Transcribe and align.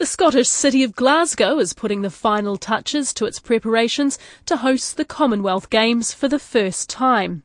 The 0.00 0.06
Scottish 0.06 0.48
city 0.48 0.82
of 0.82 0.96
Glasgow 0.96 1.58
is 1.58 1.74
putting 1.74 2.00
the 2.00 2.08
final 2.08 2.56
touches 2.56 3.12
to 3.12 3.26
its 3.26 3.38
preparations 3.38 4.18
to 4.46 4.56
host 4.56 4.96
the 4.96 5.04
Commonwealth 5.04 5.68
Games 5.68 6.14
for 6.14 6.26
the 6.26 6.38
first 6.38 6.88
time. 6.88 7.42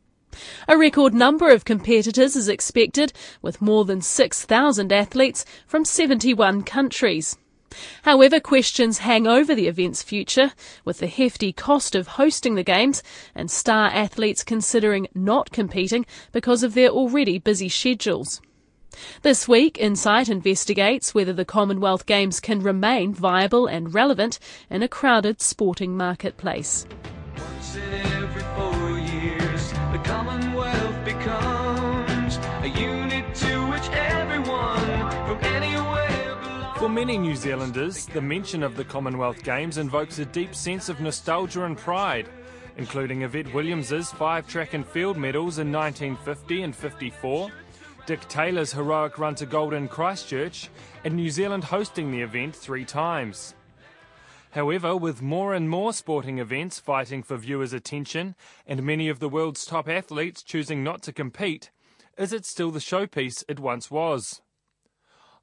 A 0.65 0.77
record 0.77 1.13
number 1.13 1.51
of 1.51 1.65
competitors 1.65 2.33
is 2.37 2.47
expected, 2.47 3.11
with 3.41 3.61
more 3.61 3.83
than 3.83 3.99
6,000 3.99 4.93
athletes 4.93 5.43
from 5.67 5.83
71 5.83 6.63
countries. 6.63 7.37
However, 8.03 8.39
questions 8.39 8.99
hang 8.99 9.27
over 9.27 9.53
the 9.53 9.67
event's 9.67 10.01
future, 10.01 10.53
with 10.85 10.99
the 10.99 11.07
hefty 11.07 11.51
cost 11.51 11.93
of 11.93 12.07
hosting 12.07 12.55
the 12.55 12.63
Games 12.63 13.03
and 13.35 13.51
star 13.51 13.87
athletes 13.87 14.45
considering 14.45 15.09
not 15.13 15.51
competing 15.51 16.05
because 16.31 16.63
of 16.63 16.73
their 16.73 16.87
already 16.87 17.37
busy 17.37 17.67
schedules. 17.67 18.39
This 19.21 19.47
week, 19.47 19.77
Insight 19.79 20.29
investigates 20.29 21.13
whether 21.13 21.33
the 21.33 21.45
Commonwealth 21.45 22.05
Games 22.05 22.39
can 22.39 22.61
remain 22.61 23.13
viable 23.13 23.67
and 23.67 23.93
relevant 23.93 24.39
in 24.69 24.83
a 24.83 24.87
crowded 24.87 25.41
sporting 25.41 25.97
marketplace. 25.97 26.85
Once 27.37 27.77
every 27.77 28.41
four 28.55 28.99
years, 28.99 29.71
the 29.91 30.01
Commonwealth 30.03 31.05
becomes 31.05 32.37
a 32.61 32.67
unit 32.67 33.35
to 33.35 33.67
which 33.67 33.89
everyone 33.89 35.09
from 35.25 35.43
anywhere 35.43 36.37
belongs. 36.41 36.77
For 36.79 36.89
many 36.89 37.17
New 37.17 37.35
Zealanders, 37.35 38.05
the 38.07 38.21
mention 38.21 38.63
of 38.63 38.75
the 38.75 38.85
Commonwealth 38.85 39.43
Games 39.43 39.77
invokes 39.77 40.19
a 40.19 40.25
deep 40.25 40.55
sense 40.55 40.89
of 40.89 40.99
nostalgia 40.99 41.65
and 41.65 41.77
pride, 41.77 42.29
including 42.77 43.23
Yvette 43.23 43.53
Williams's 43.53 44.11
five 44.11 44.47
track 44.47 44.73
and 44.73 44.85
field 44.85 45.17
medals 45.17 45.59
in 45.59 45.71
1950 45.71 46.63
and 46.63 46.75
54 46.75 47.51
Dick 48.05 48.27
Taylor's 48.27 48.73
heroic 48.73 49.17
run 49.17 49.33
to 49.33 49.47
gold 49.47 49.73
in 49.73 49.87
Christchurch, 49.87 50.69
and 51.03 51.15
New 51.15 51.31
Zealand 51.31 51.63
hosting 51.63 52.11
the 52.11 52.21
event 52.21 52.55
three 52.55 52.85
times. 52.85 53.55
However, 54.51 54.95
with 54.95 55.23
more 55.23 55.55
and 55.55 55.67
more 55.67 55.91
sporting 55.91 56.37
events 56.37 56.79
fighting 56.79 57.23
for 57.23 57.35
viewers' 57.35 57.73
attention 57.73 58.35
and 58.67 58.83
many 58.83 59.09
of 59.09 59.19
the 59.19 59.27
world's 59.27 59.65
top 59.65 59.89
athletes 59.89 60.43
choosing 60.43 60.83
not 60.83 61.01
to 61.01 61.11
compete, 61.11 61.71
is 62.15 62.31
it 62.31 62.45
still 62.45 62.69
the 62.69 62.79
showpiece 62.79 63.43
it 63.49 63.59
once 63.59 63.89
was? 63.89 64.39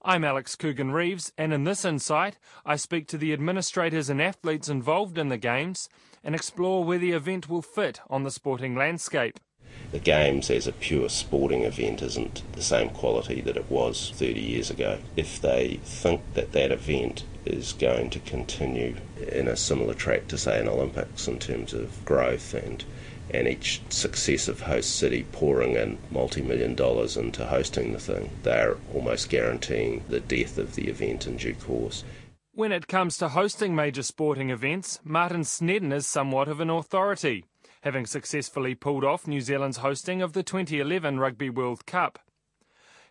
I'm 0.00 0.22
Alex 0.22 0.54
Coogan 0.54 0.92
Reeves, 0.92 1.32
and 1.36 1.52
in 1.52 1.64
this 1.64 1.84
insight, 1.84 2.38
I 2.64 2.76
speak 2.76 3.08
to 3.08 3.18
the 3.18 3.32
administrators 3.32 4.08
and 4.08 4.22
athletes 4.22 4.68
involved 4.68 5.18
in 5.18 5.30
the 5.30 5.36
Games 5.36 5.88
and 6.22 6.32
explore 6.32 6.84
where 6.84 6.98
the 6.98 7.12
event 7.12 7.48
will 7.48 7.62
fit 7.62 7.98
on 8.08 8.22
the 8.22 8.30
sporting 8.30 8.76
landscape 8.76 9.40
the 9.92 9.98
Games 9.98 10.50
as 10.50 10.66
a 10.66 10.72
pure 10.72 11.08
sporting 11.10 11.64
event 11.64 12.00
isn't 12.00 12.42
the 12.52 12.62
same 12.62 12.88
quality 12.88 13.42
that 13.42 13.58
it 13.58 13.70
was 13.70 14.10
30 14.14 14.40
years 14.40 14.70
ago. 14.70 14.98
If 15.16 15.40
they 15.40 15.80
think 15.84 16.22
that 16.34 16.52
that 16.52 16.72
event 16.72 17.24
is 17.44 17.74
going 17.74 18.08
to 18.10 18.18
continue 18.20 18.96
in 19.30 19.48
a 19.48 19.56
similar 19.56 19.92
track 19.92 20.28
to, 20.28 20.38
say, 20.38 20.58
an 20.60 20.68
Olympics 20.68 21.28
in 21.28 21.38
terms 21.38 21.74
of 21.74 22.04
growth 22.04 22.54
and 22.54 22.84
and 23.30 23.48
each 23.48 23.80
successive 23.88 24.62
host 24.62 24.94
city 24.96 25.24
pouring 25.32 25.74
in 25.74 25.98
multi 26.10 26.42
million 26.42 26.74
dollars 26.74 27.16
into 27.16 27.46
hosting 27.46 27.92
the 27.92 27.98
thing, 27.98 28.30
they're 28.42 28.76
almost 28.94 29.30
guaranteeing 29.30 30.04
the 30.08 30.20
death 30.20 30.58
of 30.58 30.74
the 30.74 30.88
event 30.88 31.26
in 31.26 31.36
due 31.36 31.54
course. 31.54 32.04
When 32.52 32.72
it 32.72 32.88
comes 32.88 33.16
to 33.18 33.28
hosting 33.28 33.74
major 33.74 34.02
sporting 34.02 34.50
events, 34.50 35.00
Martin 35.02 35.44
Snedden 35.44 35.92
is 35.92 36.06
somewhat 36.06 36.48
of 36.48 36.60
an 36.60 36.68
authority 36.68 37.46
having 37.82 38.06
successfully 38.06 38.74
pulled 38.74 39.04
off 39.04 39.26
New 39.26 39.40
Zealand's 39.40 39.78
hosting 39.78 40.22
of 40.22 40.32
the 40.32 40.42
2011 40.42 41.18
Rugby 41.20 41.50
World 41.50 41.84
Cup. 41.84 42.18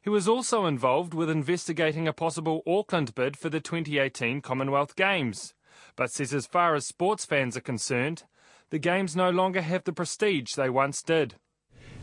He 0.02 0.10
was 0.10 0.28
also 0.28 0.66
involved 0.66 1.14
with 1.14 1.30
investigating 1.30 2.08
a 2.08 2.14
possible 2.14 2.64
Auckland 2.66 3.14
bid 3.14 3.38
for 3.38 3.50
the 3.50 3.60
2018 3.60 4.42
Commonwealth 4.42 4.96
Games, 4.96 5.54
but 5.96 6.12
says 6.12 6.34
as 6.34 6.48
far 6.48 6.74
as 6.74 6.88
sports 6.88 7.26
fans 7.26 7.56
are 7.56 7.62
concerned, 7.62 8.24
the 8.72 8.80
Games 8.80 9.16
no 9.16 9.30
longer 9.30 9.62
have 9.62 9.84
the 9.84 9.94
prestige 9.94 10.56
they 10.56 10.70
once 10.70 11.04
did. 11.04 11.36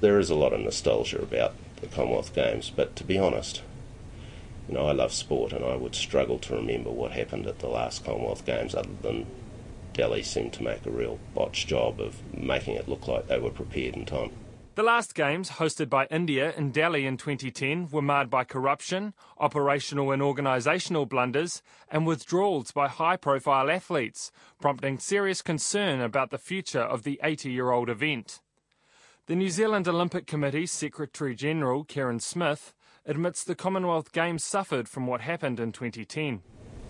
There 0.01 0.21
is 0.21 0.31
a 0.31 0.37
lot 0.37 0.53
of 0.53 0.61
nostalgia 0.61 1.21
about 1.21 1.55
the 1.81 1.89
Commonwealth 1.89 2.35
Games, 2.35 2.71
but 2.71 2.95
to 2.97 3.05
be 3.05 3.19
honest, 3.19 3.63
you 4.69 4.75
know, 4.75 4.87
I 4.87 4.93
love 4.93 5.13
sport 5.13 5.53
and 5.53 5.65
I 5.65 5.75
would 5.75 5.95
struggle 5.95 6.39
to 6.41 6.55
remember 6.55 6.91
what 6.91 7.13
happened 7.13 7.47
at 7.47 7.61
the 7.61 7.69
last 7.69 8.05
Commonwealth 8.05 8.45
Games 8.45 8.75
other 8.75 8.91
than 9.03 9.27
Delhi 9.99 10.23
seemed 10.23 10.53
to 10.53 10.63
make 10.63 10.87
a 10.87 10.93
real 10.93 11.19
botch 11.35 11.67
job 11.67 12.01
of 12.01 12.23
making 12.33 12.77
it 12.77 12.89
look 12.89 13.09
like 13.09 13.27
they 13.27 13.41
were 13.41 13.51
prepared 13.51 13.97
in 13.97 14.07
time. 14.07 14.31
The 14.77 14.85
last 14.85 15.13
games, 15.13 15.51
hosted 15.51 15.89
by 15.89 16.07
India 16.07 16.55
in 16.57 16.71
Delhi 16.71 17.05
in 17.05 17.17
2010, 17.17 17.89
were 17.91 18.01
marred 18.01 18.31
by 18.31 18.45
corruption, 18.45 19.13
operational 19.39 20.13
and 20.13 20.23
organisational 20.23 21.09
blunders, 21.09 21.63
and 21.91 22.07
withdrawals 22.07 22.71
by 22.71 22.87
high 22.87 23.17
profile 23.17 23.69
athletes, 23.69 24.31
prompting 24.61 25.01
serious 25.01 25.43
concern 25.43 26.01
about 26.01 26.31
the 26.31 26.39
future 26.39 26.79
of 26.79 27.03
the 27.03 27.19
80 27.25 27.51
year 27.51 27.73
old 27.73 27.91
event. 27.91 28.41
The 29.27 29.35
New 29.35 29.51
Zealand 29.51 29.89
Olympic 29.89 30.29
Committee's 30.29 30.71
Secretary 30.71 31.35
General, 31.35 31.85
Kereyn 31.85 32.23
Smith, 32.23 32.73
admits 33.05 33.43
the 33.43 33.57
Commonwealth 33.57 34.13
Games 34.13 34.45
suffered 34.45 34.89
from 34.89 35.09
what 35.09 35.23
happened 35.23 35.59
in 35.59 35.73
2010 35.73 36.43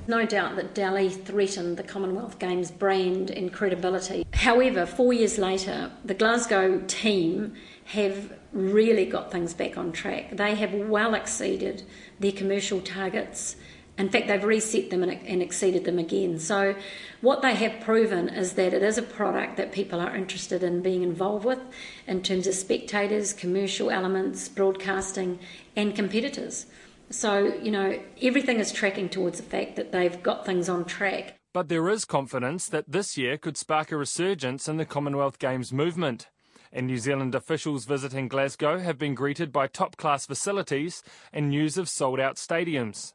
no 0.08 0.24
doubt 0.24 0.56
that 0.56 0.74
Delhi 0.74 1.10
threatened 1.10 1.76
the 1.76 1.82
Commonwealth 1.82 2.38
Games 2.38 2.70
brand 2.70 3.30
and 3.30 3.52
credibility. 3.52 4.26
However, 4.32 4.86
four 4.86 5.12
years 5.12 5.38
later, 5.38 5.92
the 6.04 6.14
Glasgow 6.14 6.80
team 6.86 7.54
have 7.84 8.32
really 8.52 9.04
got 9.04 9.30
things 9.30 9.52
back 9.52 9.76
on 9.76 9.92
track. 9.92 10.36
They 10.36 10.54
have 10.54 10.72
well 10.72 11.14
exceeded 11.14 11.82
their 12.18 12.32
commercial 12.32 12.80
targets. 12.80 13.56
In 13.98 14.08
fact, 14.08 14.28
they've 14.28 14.42
reset 14.42 14.90
them 14.90 15.02
and, 15.02 15.42
exceeded 15.42 15.84
them 15.84 15.98
again. 15.98 16.38
So, 16.38 16.76
what 17.20 17.42
they 17.42 17.54
have 17.56 17.80
proven 17.80 18.28
is 18.28 18.52
that 18.52 18.72
it 18.72 18.82
is 18.82 18.96
a 18.96 19.02
product 19.02 19.56
that 19.56 19.72
people 19.72 20.00
are 20.00 20.14
interested 20.14 20.62
in 20.62 20.82
being 20.82 21.02
involved 21.02 21.44
with 21.44 21.58
in 22.06 22.22
terms 22.22 22.46
of 22.46 22.54
spectators, 22.54 23.32
commercial 23.32 23.90
elements, 23.90 24.48
broadcasting, 24.48 25.40
and 25.74 25.96
competitors. 25.96 26.66
So, 27.10 27.54
you 27.62 27.70
know, 27.70 27.98
everything 28.20 28.58
is 28.60 28.72
tracking 28.72 29.08
towards 29.08 29.38
the 29.38 29.44
fact 29.44 29.76
that 29.76 29.92
they've 29.92 30.22
got 30.22 30.44
things 30.44 30.68
on 30.68 30.84
track. 30.84 31.34
But 31.54 31.68
there 31.68 31.88
is 31.88 32.04
confidence 32.04 32.68
that 32.68 32.90
this 32.90 33.16
year 33.16 33.38
could 33.38 33.56
spark 33.56 33.90
a 33.90 33.96
resurgence 33.96 34.68
in 34.68 34.76
the 34.76 34.84
Commonwealth 34.84 35.38
Games 35.38 35.72
movement. 35.72 36.28
And 36.70 36.86
New 36.86 36.98
Zealand 36.98 37.34
officials 37.34 37.86
visiting 37.86 38.28
Glasgow 38.28 38.78
have 38.78 38.98
been 38.98 39.14
greeted 39.14 39.50
by 39.50 39.66
top 39.66 39.96
class 39.96 40.26
facilities 40.26 41.02
and 41.32 41.48
news 41.48 41.78
of 41.78 41.88
sold 41.88 42.20
out 42.20 42.36
stadiums. 42.36 43.14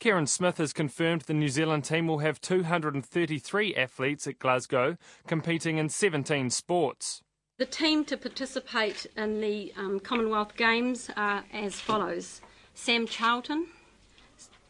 Kereyn 0.00 0.28
Smith 0.28 0.58
has 0.58 0.72
confirmed 0.72 1.22
the 1.22 1.34
New 1.34 1.48
Zealand 1.48 1.84
team 1.84 2.08
will 2.08 2.18
have 2.18 2.40
233 2.40 3.74
athletes 3.76 4.26
at 4.26 4.38
Glasgow 4.38 4.96
competing 5.26 5.78
in 5.78 5.88
17 5.88 6.50
sports. 6.50 7.22
The 7.58 7.66
team 7.66 8.04
to 8.04 8.16
participate 8.16 9.06
in 9.16 9.40
the 9.40 9.72
um, 9.76 9.98
Commonwealth 9.98 10.56
Games 10.56 11.10
are 11.16 11.44
as 11.52 11.80
follows 11.80 12.40
Sam 12.80 13.08
Charlton, 13.08 13.66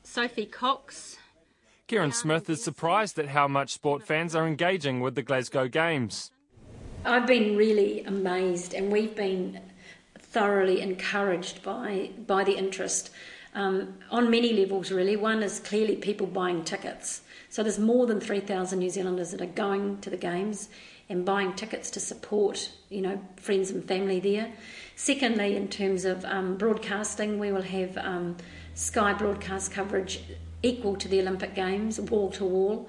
Sophie 0.03 0.47
Cox. 0.47 1.19
Kereyn 1.87 2.13
Smith 2.13 2.49
is 2.49 2.65
surprised 2.65 3.19
at 3.19 3.29
how 3.29 3.47
much 3.47 3.71
sport 3.71 4.03
fans 4.03 4.35
are 4.35 4.47
engaging 4.47 5.01
with 5.01 5.15
the 5.15 5.23
Glasgow 5.23 5.69
Games. 5.69 6.33
I've 7.05 7.27
been 7.27 7.55
really 7.55 8.03
amazed, 8.05 8.73
and 8.73 8.91
we've 8.91 9.15
been 9.15 9.61
thoroughly 10.19 10.81
encouraged 10.81 11.63
by 11.63 12.11
by 12.27 12.45
the 12.45 12.57
interest 12.57 13.11
um, 13.55 13.99
on 14.11 14.31
many 14.31 14.55
levels. 14.55 14.91
Really, 14.91 15.15
one 15.15 15.43
is 15.43 15.61
clearly 15.61 15.95
people 15.95 16.27
buying 16.27 16.65
tickets. 16.65 17.21
So 17.51 17.63
there's 17.63 17.79
more 17.79 18.07
than 18.07 18.21
three 18.21 18.41
thousand 18.41 18.79
New 18.79 18.91
Zealanders 18.91 19.33
that 19.33 19.43
are 19.43 19.47
going 19.47 20.01
to 20.01 20.09
the 20.09 20.17
games 20.17 20.71
and 21.11 21.27
buying 21.27 21.53
tickets 21.53 21.91
to 21.91 22.01
support, 22.01 22.73
you 22.89 23.03
know, 23.03 23.21
friends 23.37 23.71
and 23.71 23.87
family 23.87 24.19
there. 24.19 24.51
Secondly, 24.99 25.55
in 25.55 25.69
terms 25.69 26.05
of 26.05 26.25
um, 26.25 26.57
broadcasting, 26.57 27.39
we 27.39 27.53
will 27.53 27.63
have 27.63 27.97
um, 27.99 28.37
Sky 28.75 29.13
broadcast 29.13 29.71
coverage 29.71 30.21
equal 30.65 30.97
to 30.97 31.07
the 31.07 31.21
Olympic 31.21 31.55
Games, 31.55 32.01
wall 32.01 32.33
to 32.33 32.45
wall. 32.45 32.89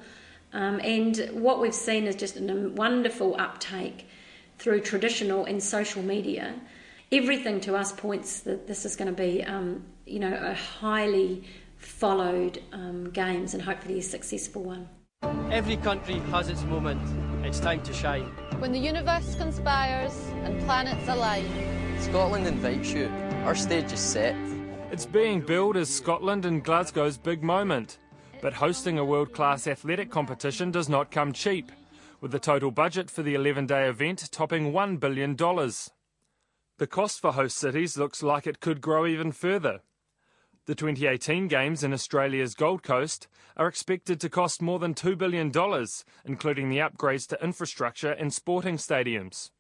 Um, 0.52 0.82
and 0.84 1.30
what 1.34 1.62
we've 1.62 1.74
seen 1.74 2.08
is 2.08 2.16
just 2.16 2.36
a 2.36 2.72
wonderful 2.76 3.40
uptake 3.40 4.08
through 4.58 4.82
traditional 4.82 5.46
and 5.46 5.62
social 5.62 6.02
media. 6.02 6.56
Everything 7.12 7.62
to 7.62 7.76
us 7.76 7.92
points 7.92 8.40
that 8.40 8.66
this 8.66 8.86
is 8.86 8.96
going 8.96 9.16
to 9.16 9.16
be, 9.16 9.44
um, 9.44 9.84
you 10.08 10.18
know, 10.18 10.34
a 10.34 10.56
highly 10.56 11.44
followed 11.78 12.60
um, 12.74 13.12
games 13.12 13.54
and 13.54 13.62
hopefully 13.62 14.00
a 14.00 14.02
successful 14.02 14.64
one. 14.64 14.90
Every 15.52 15.78
country 15.78 16.16
has 16.32 16.50
its 16.50 16.64
moment. 16.64 17.04
It's 17.46 17.60
time 17.60 17.84
to 17.84 17.94
shine. 17.94 18.24
When 18.58 18.72
the 18.72 18.80
universe 18.80 19.36
conspires 19.36 20.18
and 20.44 20.60
planets 20.62 21.08
align. 21.08 21.79
Scotland 22.00 22.48
invites 22.48 22.94
you. 22.94 23.08
Our 23.44 23.56
stage 23.56 23.92
is 23.92 24.00
set. 24.00 24.36
It's 24.92 25.06
being 25.06 25.42
billed 25.42 25.78
as 25.78 25.94
Scotland 25.94 26.46
and 26.46 26.64
Glasgow's 26.64 27.18
big 27.18 27.44
moment. 27.44 28.00
But 28.42 28.54
hosting 28.54 28.98
a 28.98 29.06
world 29.06 29.34
class 29.34 29.68
athletic 29.68 30.10
competition 30.10 30.72
does 30.72 30.88
not 30.88 31.12
come 31.12 31.34
cheap, 31.34 31.72
with 32.22 32.32
the 32.32 32.40
total 32.40 32.72
budget 32.72 33.12
for 33.12 33.22
the 33.22 33.36
11 33.36 33.68
day 33.68 33.88
event 33.88 34.30
topping 34.32 34.72
$1 34.72 35.00
billion. 35.00 35.36
The 35.36 36.88
cost 36.88 37.20
for 37.20 37.34
host 37.34 37.58
cities 37.58 37.98
looks 37.98 38.24
like 38.24 38.48
it 38.48 38.62
could 38.62 38.80
grow 38.80 39.06
even 39.06 39.34
further. 39.34 39.82
The 40.68 40.76
2018 40.76 41.48
Games 41.50 41.84
in 41.84 41.92
Australia's 41.92 42.56
Gold 42.56 42.82
Coast 42.82 43.28
are 43.58 43.68
expected 43.68 44.22
to 44.22 44.30
cost 44.30 44.62
more 44.62 44.80
than 44.80 44.94
$2 44.94 45.18
billion, 45.18 45.52
including 46.24 46.70
the 46.70 46.78
upgrades 46.78 47.28
to 47.28 47.44
infrastructure 47.44 48.12
and 48.12 48.34
sporting 48.34 48.78
stadiums. 48.78 49.52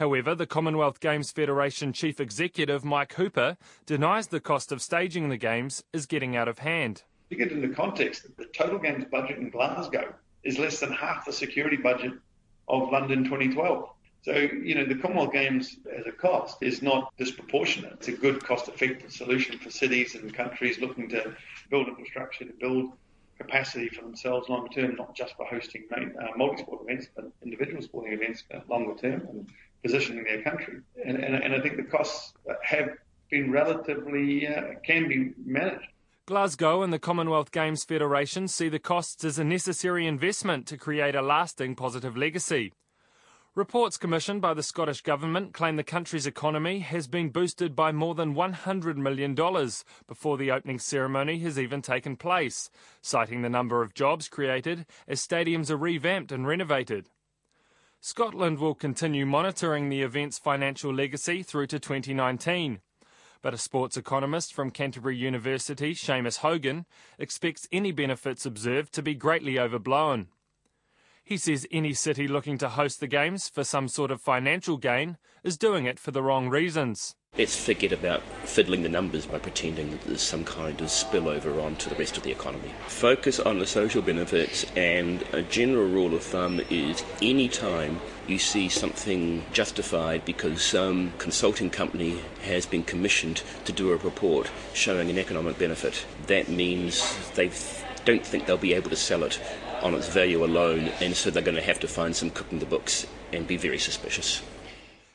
However, 0.00 0.34
the 0.34 0.46
Commonwealth 0.46 0.98
Games 0.98 1.30
Federation 1.30 1.92
Chief 1.92 2.20
Executive 2.20 2.86
Mike 2.86 3.12
Hooper 3.12 3.58
denies 3.84 4.28
the 4.28 4.40
cost 4.40 4.72
of 4.72 4.80
staging 4.80 5.28
the 5.28 5.36
Games 5.36 5.84
is 5.92 6.06
getting 6.06 6.34
out 6.34 6.48
of 6.48 6.60
hand. 6.60 7.02
To 7.28 7.36
get 7.36 7.52
into 7.52 7.68
context, 7.68 8.26
the 8.38 8.46
total 8.46 8.78
Games 8.78 9.04
budget 9.12 9.36
in 9.36 9.50
Glasgow 9.50 10.14
is 10.42 10.58
less 10.58 10.80
than 10.80 10.90
half 10.90 11.26
the 11.26 11.34
security 11.34 11.76
budget 11.76 12.14
of 12.66 12.90
London 12.90 13.24
2012. 13.24 13.90
So, 14.22 14.32
you 14.32 14.74
know, 14.74 14.86
the 14.86 14.94
Commonwealth 14.94 15.34
Games 15.34 15.76
as 15.94 16.06
a 16.06 16.12
cost 16.12 16.62
is 16.62 16.80
not 16.80 17.12
disproportionate. 17.18 17.92
It's 17.92 18.08
a 18.08 18.12
good 18.12 18.42
cost 18.42 18.68
effective 18.68 19.12
solution 19.12 19.58
for 19.58 19.68
cities 19.68 20.14
and 20.14 20.32
countries 20.32 20.78
looking 20.78 21.10
to 21.10 21.36
build 21.68 21.88
infrastructure, 21.88 22.46
to 22.46 22.54
build 22.54 22.92
capacity 23.36 23.90
for 23.90 24.00
themselves 24.00 24.48
longer 24.48 24.68
term, 24.72 24.96
not 24.96 25.14
just 25.14 25.34
for 25.36 25.44
hosting 25.44 25.84
uh, 25.94 26.28
multi 26.38 26.62
sport 26.62 26.80
events, 26.84 27.08
but 27.14 27.30
individual 27.42 27.82
sporting 27.82 28.14
events 28.14 28.44
longer 28.66 28.94
term 28.94 29.26
and 29.28 29.46
positioning 29.82 30.24
their 30.24 30.42
country. 30.42 30.80
And, 31.04 31.16
and, 31.16 31.34
and 31.34 31.54
I 31.54 31.60
think 31.60 31.76
the 31.76 31.84
costs 31.84 32.34
have 32.62 32.90
been 33.30 33.50
relatively, 33.50 34.46
uh, 34.46 34.74
can 34.84 35.08
be 35.08 35.32
managed. 35.44 35.86
Glasgow 36.26 36.82
and 36.82 36.92
the 36.92 36.98
Commonwealth 36.98 37.50
Games 37.50 37.82
Federation 37.82 38.46
see 38.46 38.68
the 38.68 38.78
costs 38.78 39.24
as 39.24 39.38
a 39.38 39.44
necessary 39.44 40.06
investment 40.06 40.66
to 40.68 40.76
create 40.76 41.14
a 41.14 41.22
lasting 41.22 41.74
positive 41.74 42.16
legacy. 42.16 42.72
Reports 43.56 43.96
commissioned 43.96 44.40
by 44.40 44.54
the 44.54 44.62
Scottish 44.62 45.00
Government 45.00 45.52
claim 45.52 45.74
the 45.74 45.82
country's 45.82 46.28
economy 46.28 46.78
has 46.78 47.08
been 47.08 47.30
boosted 47.30 47.74
by 47.74 47.90
more 47.90 48.14
than 48.14 48.36
$100 48.36 48.94
million 48.94 49.34
before 50.06 50.38
the 50.38 50.52
opening 50.52 50.78
ceremony 50.78 51.40
has 51.40 51.58
even 51.58 51.82
taken 51.82 52.14
place, 52.14 52.70
citing 53.02 53.42
the 53.42 53.48
number 53.48 53.82
of 53.82 53.92
jobs 53.92 54.28
created 54.28 54.86
as 55.08 55.20
stadiums 55.20 55.68
are 55.68 55.76
revamped 55.76 56.30
and 56.30 56.46
renovated. 56.46 57.08
Scotland 58.02 58.58
will 58.58 58.74
continue 58.74 59.26
monitoring 59.26 59.90
the 59.90 60.00
event's 60.00 60.38
financial 60.38 60.92
legacy 60.92 61.42
through 61.42 61.66
to 61.66 61.78
2019. 61.78 62.80
But 63.42 63.52
a 63.52 63.58
sports 63.58 63.94
economist 63.94 64.54
from 64.54 64.70
Canterbury 64.70 65.18
University, 65.18 65.94
Seamus 65.94 66.38
Hogan, 66.38 66.86
expects 67.18 67.68
any 67.70 67.92
benefits 67.92 68.46
observed 68.46 68.94
to 68.94 69.02
be 69.02 69.14
greatly 69.14 69.58
overblown. 69.58 70.28
He 71.22 71.36
says 71.36 71.66
any 71.70 71.92
city 71.92 72.26
looking 72.26 72.56
to 72.58 72.70
host 72.70 73.00
the 73.00 73.06
Games 73.06 73.50
for 73.50 73.64
some 73.64 73.86
sort 73.86 74.10
of 74.10 74.22
financial 74.22 74.78
gain 74.78 75.18
is 75.44 75.58
doing 75.58 75.84
it 75.84 76.00
for 76.00 76.10
the 76.10 76.22
wrong 76.22 76.48
reasons. 76.48 77.16
Let's 77.40 77.56
forget 77.56 77.90
about 77.90 78.20
fiddling 78.44 78.82
the 78.82 78.90
numbers 78.90 79.24
by 79.24 79.38
pretending 79.38 79.92
that 79.92 80.02
there's 80.02 80.20
some 80.20 80.44
kind 80.44 80.78
of 80.78 80.88
spillover 80.88 81.64
onto 81.64 81.88
the 81.88 81.96
rest 81.96 82.18
of 82.18 82.22
the 82.22 82.30
economy. 82.30 82.70
Focus 82.86 83.40
on 83.40 83.58
the 83.58 83.66
social 83.66 84.02
benefits, 84.02 84.66
and 84.76 85.24
a 85.32 85.40
general 85.40 85.88
rule 85.88 86.14
of 86.14 86.22
thumb 86.22 86.60
is 86.68 87.02
any 87.22 87.48
time 87.48 87.98
you 88.28 88.38
see 88.38 88.68
something 88.68 89.42
justified 89.54 90.26
because 90.26 90.60
some 90.60 91.14
consulting 91.16 91.70
company 91.70 92.18
has 92.42 92.66
been 92.66 92.82
commissioned 92.82 93.42
to 93.64 93.72
do 93.72 93.90
a 93.90 93.96
report 93.96 94.50
showing 94.74 95.08
an 95.08 95.18
economic 95.18 95.58
benefit, 95.58 96.04
that 96.26 96.50
means 96.50 97.30
they 97.36 97.50
don't 98.04 98.26
think 98.26 98.44
they'll 98.44 98.58
be 98.58 98.74
able 98.74 98.90
to 98.90 98.96
sell 98.96 99.24
it 99.24 99.40
on 99.80 99.94
its 99.94 100.08
value 100.08 100.44
alone, 100.44 100.90
and 101.00 101.16
so 101.16 101.30
they're 101.30 101.42
going 101.42 101.54
to 101.56 101.62
have 101.62 101.80
to 101.80 101.88
find 101.88 102.14
some 102.14 102.28
cooking 102.28 102.58
the 102.58 102.66
books 102.66 103.06
and 103.32 103.46
be 103.46 103.56
very 103.56 103.78
suspicious. 103.78 104.42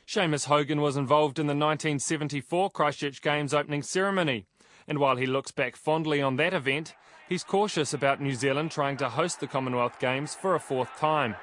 Seamus 0.06 0.46
Hogan 0.46 0.80
was 0.80 0.96
involved 0.96 1.40
in 1.40 1.48
the 1.48 1.50
1974 1.50 2.70
Christchurch 2.70 3.20
Games 3.20 3.52
opening 3.52 3.82
ceremony, 3.82 4.46
and 4.86 4.98
while 4.98 5.16
he 5.16 5.26
looks 5.26 5.50
back 5.50 5.74
fondly 5.74 6.22
on 6.22 6.36
that 6.36 6.54
event, 6.54 6.94
he's 7.28 7.42
cautious 7.42 7.92
about 7.92 8.20
New 8.20 8.34
Zealand 8.34 8.70
trying 8.70 8.96
to 8.98 9.08
host 9.08 9.40
the 9.40 9.48
Commonwealth 9.48 9.98
Games 9.98 10.32
for 10.32 10.54
a 10.54 10.60
fourth 10.60 10.96
time. 10.96 11.34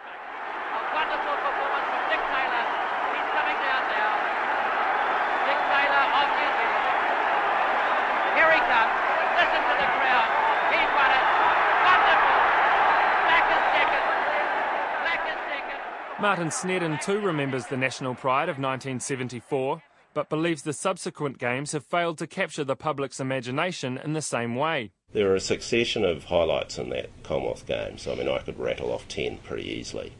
Martin 16.23 16.51
Snedden 16.51 16.99
too 16.99 17.19
remembers 17.19 17.65
the 17.65 17.75
national 17.75 18.15
pride 18.15 18.47
of 18.47 18.55
1974, 18.55 19.83
but 20.13 20.29
believes 20.29 20.61
the 20.61 20.71
subsequent 20.71 21.37
games 21.37 21.73
have 21.73 21.83
failed 21.83 22.17
to 22.17 22.27
capture 22.27 22.63
the 22.63 22.77
public's 22.77 23.19
imagination 23.19 23.97
in 24.01 24.13
the 24.13 24.21
same 24.21 24.55
way. 24.55 24.93
There 25.11 25.29
are 25.29 25.35
a 25.35 25.41
succession 25.41 26.05
of 26.05 26.23
highlights 26.23 26.77
in 26.77 26.91
that 26.91 27.09
Commonwealth 27.23 27.67
Games. 27.67 28.07
I 28.07 28.15
mean, 28.15 28.29
I 28.29 28.39
could 28.39 28.57
rattle 28.57 28.93
off 28.93 29.05
10 29.09 29.39
pretty 29.39 29.67
easily. 29.67 30.13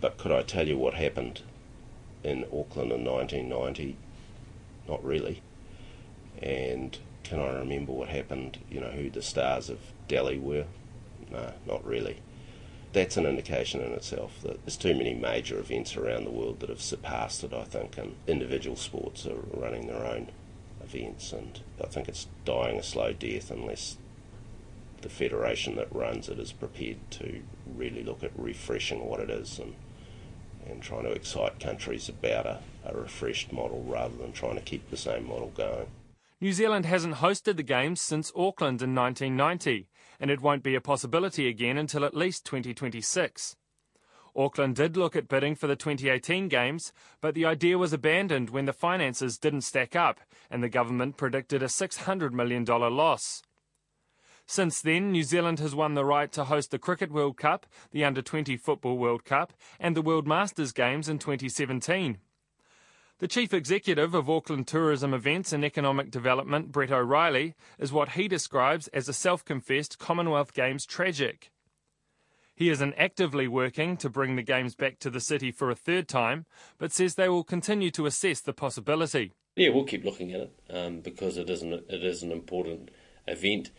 But 0.00 0.16
could 0.16 0.32
I 0.32 0.40
tell 0.40 0.66
you 0.66 0.78
what 0.78 0.94
happened 0.94 1.42
in 2.24 2.44
Auckland 2.44 2.90
in 2.90 3.04
1990? 3.04 3.98
Not 4.88 5.04
really. 5.04 5.42
And 6.40 6.96
can 7.22 7.38
I 7.38 7.50
remember 7.58 7.92
what 7.92 8.08
happened, 8.08 8.60
you 8.70 8.80
know, 8.80 8.92
who 8.92 9.10
the 9.10 9.20
stars 9.20 9.68
of 9.68 9.78
Delhi 10.08 10.38
were? 10.38 10.64
No, 11.30 11.52
not 11.66 11.84
really 11.84 12.16
that's 12.92 13.16
an 13.16 13.26
indication 13.26 13.80
in 13.80 13.92
itself 13.92 14.40
that 14.42 14.64
there's 14.64 14.76
too 14.76 14.94
many 14.94 15.14
major 15.14 15.58
events 15.58 15.96
around 15.96 16.24
the 16.24 16.30
world 16.30 16.60
that 16.60 16.68
have 16.68 16.82
surpassed 16.82 17.44
it, 17.44 17.52
I 17.52 17.64
think, 17.64 17.96
and 17.98 18.16
individual 18.26 18.76
sports 18.76 19.26
are 19.26 19.36
running 19.54 19.86
their 19.86 20.04
own 20.04 20.28
events, 20.82 21.32
and 21.32 21.60
I 21.82 21.86
think 21.86 22.08
it's 22.08 22.26
dying 22.44 22.78
a 22.78 22.82
slow 22.82 23.12
death 23.12 23.50
unless 23.50 23.96
the 25.02 25.08
federation 25.08 25.76
that 25.76 25.94
runs 25.94 26.28
it 26.28 26.38
is 26.38 26.52
prepared 26.52 26.98
to 27.10 27.42
really 27.76 28.02
look 28.02 28.22
at 28.22 28.32
refreshing 28.36 29.06
what 29.06 29.20
it 29.20 29.30
is 29.30 29.58
and 29.58 29.74
and 30.68 30.82
trying 30.82 31.04
to 31.04 31.10
excite 31.10 31.58
countries 31.58 32.08
about 32.08 32.46
a, 32.46 32.60
a 32.84 32.94
refreshed 32.94 33.52
model 33.52 33.82
rather 33.88 34.16
than 34.16 34.30
trying 34.30 34.56
to 34.56 34.60
keep 34.60 34.90
the 34.90 34.96
same 34.96 35.26
model 35.26 35.50
going. 35.56 35.86
New 36.40 36.52
Zealand 36.52 36.86
hasn't 36.86 37.16
hosted 37.16 37.56
the 37.56 37.62
Games 37.62 38.00
since 38.00 38.32
Auckland 38.36 38.82
in 38.82 38.94
1990, 38.94 39.88
and 40.20 40.30
it 40.30 40.42
won't 40.42 40.62
be 40.62 40.74
a 40.74 40.80
possibility 40.80 41.48
again 41.48 41.78
until 41.78 42.04
at 42.04 42.14
least 42.14 42.44
2026. 42.44 43.56
Auckland 44.36 44.76
did 44.76 44.96
look 44.96 45.16
at 45.16 45.26
bidding 45.26 45.56
for 45.56 45.66
the 45.66 45.74
2018 45.74 46.48
Games, 46.48 46.92
but 47.20 47.34
the 47.34 47.44
idea 47.44 47.78
was 47.78 47.92
abandoned 47.92 48.50
when 48.50 48.66
the 48.66 48.72
finances 48.72 49.38
didn't 49.38 49.62
stack 49.62 49.96
up 49.96 50.20
and 50.50 50.62
the 50.62 50.68
government 50.68 51.16
predicted 51.16 51.62
a 51.62 51.66
$600 51.66 52.32
million 52.32 52.64
loss. 52.64 53.42
Since 54.46 54.82
then, 54.82 55.12
New 55.12 55.22
Zealand 55.22 55.60
has 55.60 55.74
won 55.74 55.94
the 55.94 56.04
right 56.04 56.30
to 56.32 56.44
host 56.44 56.70
the 56.72 56.78
Cricket 56.78 57.12
World 57.12 57.36
Cup, 57.36 57.66
the 57.92 58.04
Under 58.04 58.20
20 58.20 58.56
Football 58.56 58.98
World 58.98 59.24
Cup, 59.24 59.52
and 59.78 59.96
the 59.96 60.02
World 60.02 60.26
Masters 60.26 60.72
Games 60.72 61.08
in 61.08 61.18
2017. 61.18 62.18
The 63.20 63.28
Chief 63.28 63.52
Executive 63.52 64.14
of 64.14 64.30
Auckland 64.30 64.66
Tourism 64.66 65.12
Events 65.12 65.52
and 65.52 65.62
Economic 65.62 66.10
Development, 66.10 66.72
Brett 66.72 66.90
O'Riley, 66.90 67.54
is 67.78 67.92
what 67.92 68.12
he 68.12 68.28
describes 68.28 68.88
as 68.88 69.10
a 69.10 69.12
self 69.12 69.44
confessed 69.44 69.98
Commonwealth 69.98 70.54
Games 70.54 70.86
tragic. 70.86 71.50
He 72.54 72.70
isn't 72.70 72.94
actively 72.96 73.46
working 73.46 73.98
to 73.98 74.08
bring 74.08 74.36
the 74.36 74.42
Games 74.42 74.74
back 74.74 74.98
to 75.00 75.10
the 75.10 75.20
city 75.20 75.52
for 75.52 75.70
a 75.70 75.74
third 75.74 76.08
time, 76.08 76.46
but 76.78 76.92
says 76.92 77.14
they 77.14 77.28
will 77.28 77.44
continue 77.44 77.90
to 77.90 78.06
assess 78.06 78.40
the 78.40 78.54
possibility. 78.54 79.34
Yeah, 79.54 79.68
we'll 79.68 79.84
keep 79.84 80.06
looking 80.06 80.32
at 80.32 80.40
it 80.40 80.52
um, 80.70 81.00
because 81.00 81.36
it 81.36 81.50
is, 81.50 81.60
an, 81.60 81.74
it 81.74 82.02
is 82.02 82.22
an 82.22 82.32
important 82.32 82.90
event. 83.28 83.70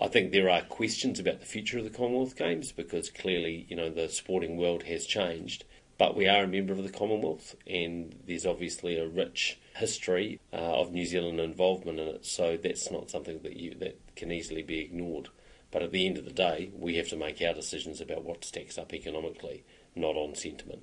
I 0.00 0.08
think 0.08 0.32
there 0.32 0.48
are 0.48 0.62
questions 0.62 1.20
about 1.20 1.40
the 1.40 1.46
future 1.46 1.76
of 1.76 1.84
the 1.84 1.90
Commonwealth 1.90 2.34
Games 2.34 2.72
because 2.72 3.10
clearly, 3.10 3.66
you 3.68 3.76
know, 3.76 3.90
the 3.90 4.08
sporting 4.08 4.56
world 4.56 4.84
has 4.84 5.04
changed 5.04 5.66
but 5.98 6.16
we 6.16 6.28
are 6.28 6.44
a 6.44 6.48
member 6.48 6.72
of 6.72 6.82
the 6.82 6.90
Commonwealth, 6.90 7.56
and 7.66 8.14
there's 8.26 8.46
obviously 8.46 8.98
a 8.98 9.08
rich 9.08 9.58
history 9.76 10.40
uh, 10.52 10.56
of 10.56 10.92
New 10.92 11.06
Zealand 11.06 11.40
involvement 11.40 11.98
in 11.98 12.08
it. 12.08 12.26
So 12.26 12.56
that's 12.56 12.90
not 12.90 13.10
something 13.10 13.40
that 13.42 13.56
you 13.56 13.74
that 13.80 13.98
can 14.14 14.30
easily 14.30 14.62
be 14.62 14.80
ignored. 14.80 15.28
But 15.70 15.82
at 15.82 15.92
the 15.92 16.06
end 16.06 16.18
of 16.18 16.24
the 16.24 16.32
day, 16.32 16.70
we 16.74 16.96
have 16.96 17.08
to 17.08 17.16
make 17.16 17.42
our 17.42 17.54
decisions 17.54 18.00
about 18.00 18.24
what 18.24 18.44
stacks 18.44 18.78
up 18.78 18.94
economically, 18.94 19.64
not 19.94 20.16
on 20.16 20.34
sentiment. 20.34 20.82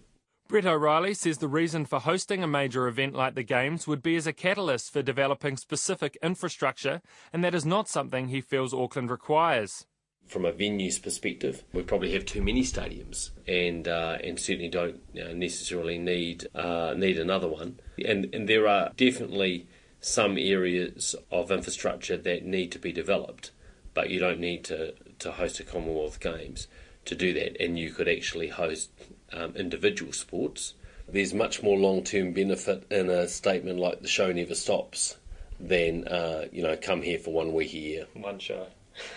Brett 0.50 0.66
O'Riley 0.66 1.14
says 1.14 1.38
the 1.38 1.48
reason 1.48 1.86
for 1.86 2.00
hosting 2.00 2.44
a 2.44 2.48
major 2.48 2.88
event 2.88 3.16
like 3.16 3.34
the 3.34 3.44
Games 3.44 3.88
would 3.88 4.04
be 4.04 4.18
as 4.18 4.28
a 4.28 4.34
catalyst 4.34 4.92
for 4.92 5.02
developing 5.02 5.56
specific 5.56 6.18
infrastructure, 6.22 7.02
and 7.32 7.44
that 7.44 7.56
is 7.56 7.66
not 7.66 7.88
something 7.88 8.28
he 8.28 8.42
feels 8.42 8.74
Auckland 8.74 9.10
requires 9.10 9.86
from 10.28 10.46
a 10.46 10.52
venues 10.52 11.02
perspective, 11.02 11.64
we 11.74 11.84
probably 11.84 12.14
have 12.14 12.26
too 12.26 12.42
many 12.42 12.64
stadiums, 12.64 13.30
and 13.48 13.88
uh, 13.88 14.18
and 14.24 14.40
certainly 14.40 14.70
don't 14.70 15.00
necessarily 15.14 15.98
need 15.98 16.48
uh, 16.56 16.94
need 16.98 17.20
another 17.20 17.48
one. 17.48 17.80
And 18.04 18.34
and 18.34 18.48
there 18.48 18.68
are 18.68 18.92
definitely 18.96 19.68
some 20.00 20.38
areas 20.38 21.16
of 21.32 21.52
infrastructure 21.52 22.18
that 22.18 22.46
need 22.46 22.72
to 22.74 22.80
be 22.80 22.92
developed, 22.92 23.52
but 23.94 24.10
you 24.10 24.20
don't 24.20 24.40
need 24.40 24.64
to 24.66 24.94
to 25.20 25.32
host 25.32 25.60
a 25.60 25.64
Commonwealth 25.64 26.20
Games 26.20 26.68
to 27.06 27.16
do 27.16 27.34
that. 27.34 27.62
And 27.62 27.78
you 27.78 27.92
could 27.92 28.08
actually 28.08 28.50
host 28.50 28.90
um, 29.32 29.56
individual 29.56 30.14
sports. 30.14 30.74
There's 31.08 31.34
much 31.34 31.62
more 31.62 31.78
long 31.78 32.04
term 32.04 32.34
benefit 32.34 32.86
in 32.90 33.10
a 33.10 33.28
statement 33.28 33.80
like 33.80 34.02
the 34.02 34.08
show 34.08 34.32
never 34.32 34.56
stops 34.56 35.18
than 35.60 36.08
uh, 36.08 36.46
you 36.52 36.64
know 36.64 36.76
come 36.76 37.02
here 37.02 37.20
for 37.20 37.34
one 37.34 37.54
week 37.54 37.74
a 37.74 37.78
year. 37.78 38.08
One 38.14 38.40
show. 38.40 38.68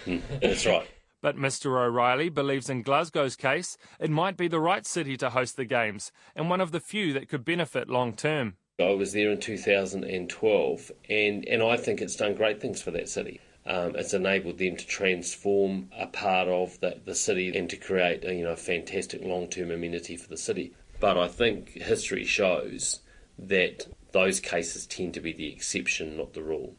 Mm, 0.06 0.22
that's 0.40 0.66
right. 0.66 0.88
But 1.26 1.36
Mr. 1.36 1.84
O'Riley 1.84 2.28
believes 2.28 2.70
in 2.70 2.82
Glasgow's 2.82 3.34
case, 3.34 3.76
it 3.98 4.10
might 4.10 4.36
be 4.36 4.46
the 4.46 4.60
right 4.60 4.86
city 4.86 5.16
to 5.16 5.30
host 5.30 5.56
the 5.56 5.64
Games 5.64 6.12
and 6.36 6.48
one 6.48 6.60
of 6.60 6.70
the 6.70 6.78
few 6.78 7.12
that 7.14 7.28
could 7.28 7.44
benefit 7.44 7.90
long 7.90 8.12
term. 8.12 8.58
I 8.78 8.90
was 8.90 9.12
there 9.12 9.32
in 9.32 9.40
2012, 9.40 10.92
and, 11.10 11.44
and 11.48 11.62
I 11.64 11.76
think 11.78 12.00
it's 12.00 12.14
done 12.14 12.36
great 12.36 12.60
things 12.60 12.80
for 12.80 12.92
that 12.92 13.08
city. 13.08 13.40
Um, 13.66 13.96
it's 13.96 14.14
enabled 14.14 14.58
them 14.58 14.76
to 14.76 14.86
transform 14.86 15.90
a 15.98 16.06
part 16.06 16.46
of 16.46 16.78
the, 16.78 17.00
the 17.04 17.16
city 17.16 17.58
and 17.58 17.68
to 17.70 17.76
create 17.76 18.24
a 18.24 18.32
you 18.32 18.44
know 18.44 18.54
fantastic 18.54 19.24
long 19.24 19.48
term 19.48 19.72
amenity 19.72 20.16
for 20.16 20.28
the 20.28 20.36
city. 20.36 20.74
But 21.00 21.18
I 21.18 21.26
think 21.26 21.70
history 21.70 22.24
shows 22.24 23.00
that 23.36 23.88
those 24.12 24.38
cases 24.38 24.86
tend 24.86 25.14
to 25.14 25.20
be 25.20 25.32
the 25.32 25.52
exception, 25.52 26.18
not 26.18 26.34
the 26.34 26.44
rule. 26.44 26.76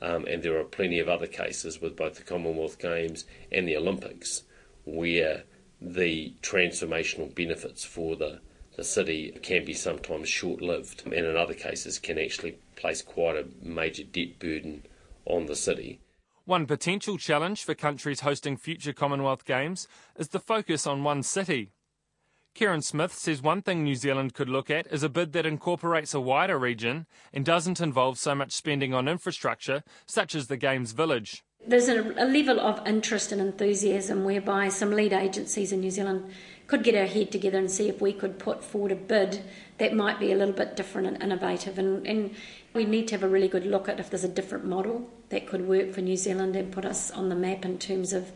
Um, 0.00 0.26
and 0.26 0.42
there 0.42 0.58
are 0.58 0.64
plenty 0.64 1.00
of 1.00 1.08
other 1.08 1.26
cases 1.26 1.80
with 1.80 1.96
both 1.96 2.14
the 2.16 2.22
Commonwealth 2.22 2.78
Games 2.78 3.24
and 3.50 3.66
the 3.66 3.76
Olympics 3.76 4.42
where 4.84 5.44
the 5.80 6.34
transformational 6.42 7.34
benefits 7.34 7.84
for 7.84 8.16
the, 8.16 8.40
the 8.76 8.84
city 8.84 9.36
can 9.42 9.64
be 9.64 9.74
sometimes 9.74 10.28
short 10.28 10.62
lived, 10.62 11.02
and 11.04 11.14
in 11.14 11.36
other 11.36 11.54
cases 11.54 11.98
can 11.98 12.18
actually 12.18 12.58
place 12.76 13.02
quite 13.02 13.36
a 13.36 13.46
major 13.62 14.04
debt 14.04 14.38
burden 14.38 14.84
on 15.24 15.46
the 15.46 15.56
city. 15.56 16.00
One 16.44 16.66
potential 16.66 17.18
challenge 17.18 17.64
for 17.64 17.74
countries 17.74 18.20
hosting 18.20 18.56
future 18.56 18.94
Commonwealth 18.94 19.44
Games 19.44 19.86
is 20.16 20.28
the 20.28 20.40
focus 20.40 20.86
on 20.86 21.04
one 21.04 21.22
city. 21.22 21.72
Kereyn 22.58 22.82
Smith 22.82 23.14
says 23.14 23.40
one 23.40 23.62
thing 23.62 23.84
New 23.84 23.94
Zealand 23.94 24.34
could 24.34 24.48
look 24.48 24.68
at 24.68 24.88
is 24.88 25.04
a 25.04 25.08
bid 25.08 25.32
that 25.32 25.46
incorporates 25.46 26.12
a 26.12 26.20
wider 26.20 26.58
region 26.58 27.06
and 27.32 27.44
doesn't 27.44 27.80
involve 27.80 28.18
so 28.18 28.34
much 28.34 28.50
spending 28.50 28.92
on 28.92 29.06
infrastructure, 29.06 29.84
such 30.06 30.34
as 30.34 30.48
the 30.48 30.56
Games 30.56 30.90
Village. 30.90 31.44
There's 31.64 31.86
a, 31.86 32.00
a, 32.00 32.26
level 32.26 32.58
of 32.58 32.84
interest 32.84 33.30
and 33.30 33.40
enthusiasm 33.40 34.24
whereby 34.24 34.70
some 34.70 34.90
lead 34.90 35.12
agencies 35.12 35.70
in 35.70 35.80
New 35.80 35.92
Zealand 35.92 36.32
could 36.66 36.82
get 36.82 36.96
our 36.96 37.06
head 37.06 37.30
together 37.30 37.58
and 37.58 37.70
see 37.70 37.88
if 37.88 38.00
we 38.00 38.12
could 38.12 38.40
put 38.40 38.64
forward 38.64 38.90
a 38.90 38.96
bid 38.96 39.44
that 39.78 39.94
might 39.94 40.18
be 40.18 40.32
a 40.32 40.36
little 40.36 40.54
bit 40.54 40.74
different 40.74 41.06
and 41.06 41.22
innovative. 41.22 41.78
And, 41.78 42.04
and 42.08 42.34
we 42.74 42.84
need 42.84 43.06
to 43.08 43.14
have 43.14 43.22
a 43.22 43.28
really 43.28 43.48
good 43.48 43.66
look 43.66 43.88
at 43.88 44.00
if 44.00 44.10
there's 44.10 44.24
a 44.24 44.28
different 44.28 44.64
model 44.64 45.08
that 45.28 45.46
could 45.46 45.68
work 45.68 45.92
for 45.92 46.00
New 46.00 46.16
Zealand 46.16 46.56
and 46.56 46.72
put 46.72 46.84
us 46.84 47.12
on 47.12 47.28
the 47.28 47.36
map 47.36 47.64
in 47.64 47.78
terms 47.78 48.12
of 48.12 48.32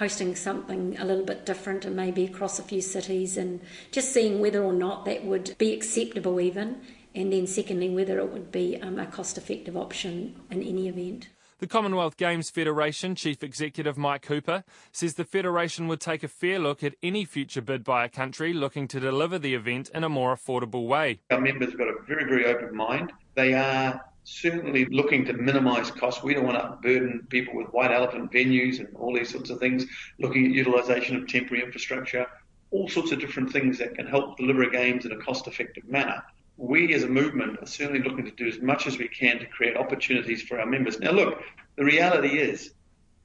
hosting 0.00 0.34
something 0.34 0.96
a 0.98 1.04
little 1.04 1.26
bit 1.26 1.44
different 1.44 1.84
and 1.84 1.94
maybe 1.94 2.24
across 2.24 2.58
a 2.58 2.62
few 2.62 2.80
cities 2.80 3.36
and 3.36 3.60
just 3.92 4.14
seeing 4.14 4.40
whether 4.40 4.64
or 4.64 4.72
not 4.72 5.04
that 5.04 5.22
would 5.26 5.54
be 5.58 5.74
acceptable 5.74 6.40
even 6.40 6.80
and 7.14 7.30
then 7.30 7.46
secondly 7.46 7.90
whether 7.90 8.18
it 8.18 8.32
would 8.32 8.50
be 8.50 8.80
um, 8.80 8.98
a 8.98 9.04
cost 9.04 9.36
effective 9.36 9.76
option 9.76 10.34
in 10.50 10.62
any 10.62 10.88
event. 10.88 11.28
The 11.58 11.66
Commonwealth 11.66 12.16
Games 12.16 12.48
Federation 12.48 13.14
Chief 13.14 13.42
Executive 13.42 13.98
Mike 13.98 14.24
Hooper 14.24 14.64
says 14.90 15.16
the 15.16 15.26
Federation 15.26 15.86
would 15.88 16.00
take 16.00 16.22
a 16.22 16.28
fair 16.28 16.58
look 16.58 16.82
at 16.82 16.94
any 17.02 17.26
future 17.26 17.60
bid 17.60 17.84
by 17.84 18.06
a 18.06 18.08
country 18.08 18.54
looking 18.54 18.88
to 18.88 19.00
deliver 19.00 19.38
the 19.38 19.54
event 19.54 19.90
in 19.92 20.02
a 20.02 20.08
more 20.08 20.34
affordable 20.34 20.86
way. 20.86 21.20
Our 21.30 21.42
members 21.42 21.68
have 21.68 21.78
got 21.78 21.88
a 21.88 21.96
very, 22.08 22.24
very 22.24 22.46
open 22.46 22.74
mind. 22.74 23.12
They 23.34 23.52
are 23.52 24.02
certainly 24.24 24.84
looking 24.86 25.24
to 25.24 25.32
minimise 25.32 25.90
costs. 25.90 26.22
We 26.22 26.34
don't 26.34 26.46
want 26.46 26.58
to 26.58 26.78
burden 26.82 27.26
people 27.28 27.56
with 27.56 27.68
white 27.68 27.90
elephant 27.90 28.32
venues 28.32 28.78
and 28.78 28.94
all 28.96 29.14
these 29.14 29.30
sorts 29.30 29.50
of 29.50 29.58
things, 29.58 29.86
looking 30.18 30.46
at 30.46 30.52
utilisation 30.52 31.16
of 31.16 31.28
temporary 31.28 31.64
infrastructure, 31.64 32.26
all 32.70 32.88
sorts 32.88 33.12
of 33.12 33.20
different 33.20 33.52
things 33.52 33.78
that 33.78 33.94
can 33.94 34.06
help 34.06 34.36
deliver 34.36 34.68
games 34.70 35.04
in 35.04 35.12
a 35.12 35.16
cost 35.16 35.46
effective 35.46 35.84
manner. 35.88 36.22
We 36.56 36.92
as 36.94 37.04
a 37.04 37.08
movement 37.08 37.58
are 37.60 37.66
certainly 37.66 38.02
looking 38.02 38.26
to 38.26 38.30
do 38.32 38.46
as 38.46 38.60
much 38.60 38.86
as 38.86 38.98
we 38.98 39.08
can 39.08 39.38
to 39.38 39.46
create 39.46 39.76
opportunities 39.76 40.42
for 40.42 40.60
our 40.60 40.66
members. 40.66 41.00
Now, 41.00 41.12
look, 41.12 41.42
the 41.76 41.84
reality 41.84 42.38
is 42.38 42.72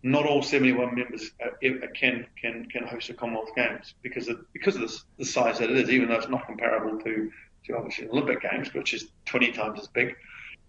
not 0.04 0.26
all 0.26 0.42
71 0.42 0.96
members 0.96 1.32
uh, 1.44 1.50
uh, 1.50 1.88
can 1.96 2.28
can 2.40 2.66
can 2.68 2.86
host 2.86 3.08
the 3.08 3.14
Commonwealth 3.16 3.50
Games 3.56 3.96
because 4.04 4.28
of, 4.28 4.46
because 4.54 4.76
of 4.76 4.82
the, 4.82 5.00
the 5.18 5.26
size 5.26 5.58
that 5.60 5.70
it 5.70 5.78
is, 5.78 5.90
even 5.90 6.08
though 6.08 6.16
it's 6.16 6.30
not 6.30 6.46
comparable 6.46 7.00
to, 7.00 7.32
to 7.66 7.76
obviously 7.76 8.08
Olympic 8.08 8.42
Games, 8.42 8.74
which 8.74 8.94
is 8.94 9.08
20 9.26 9.52
times 9.52 9.80
as 9.80 9.88
big 9.88 10.16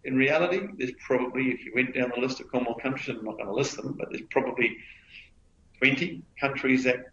in 0.07 0.17
reality, 0.17 0.61
there's 0.79 0.93
probably, 1.05 1.51
if 1.51 1.65
you 1.65 1.73
went 1.75 1.95
down 1.95 2.13
the 2.15 2.21
list 2.21 2.41
of 2.41 2.51
Commonwealth 2.51 2.81
countries, 2.81 3.17
I'm 3.19 3.25
not 3.25 3.37
going 3.37 3.47
to 3.47 3.53
list 3.53 3.77
them, 3.77 3.97
but 3.99 4.09
there's 4.11 4.25
probably 4.31 4.77
20 5.79 6.23
countries 6.41 6.85
that 6.85 7.07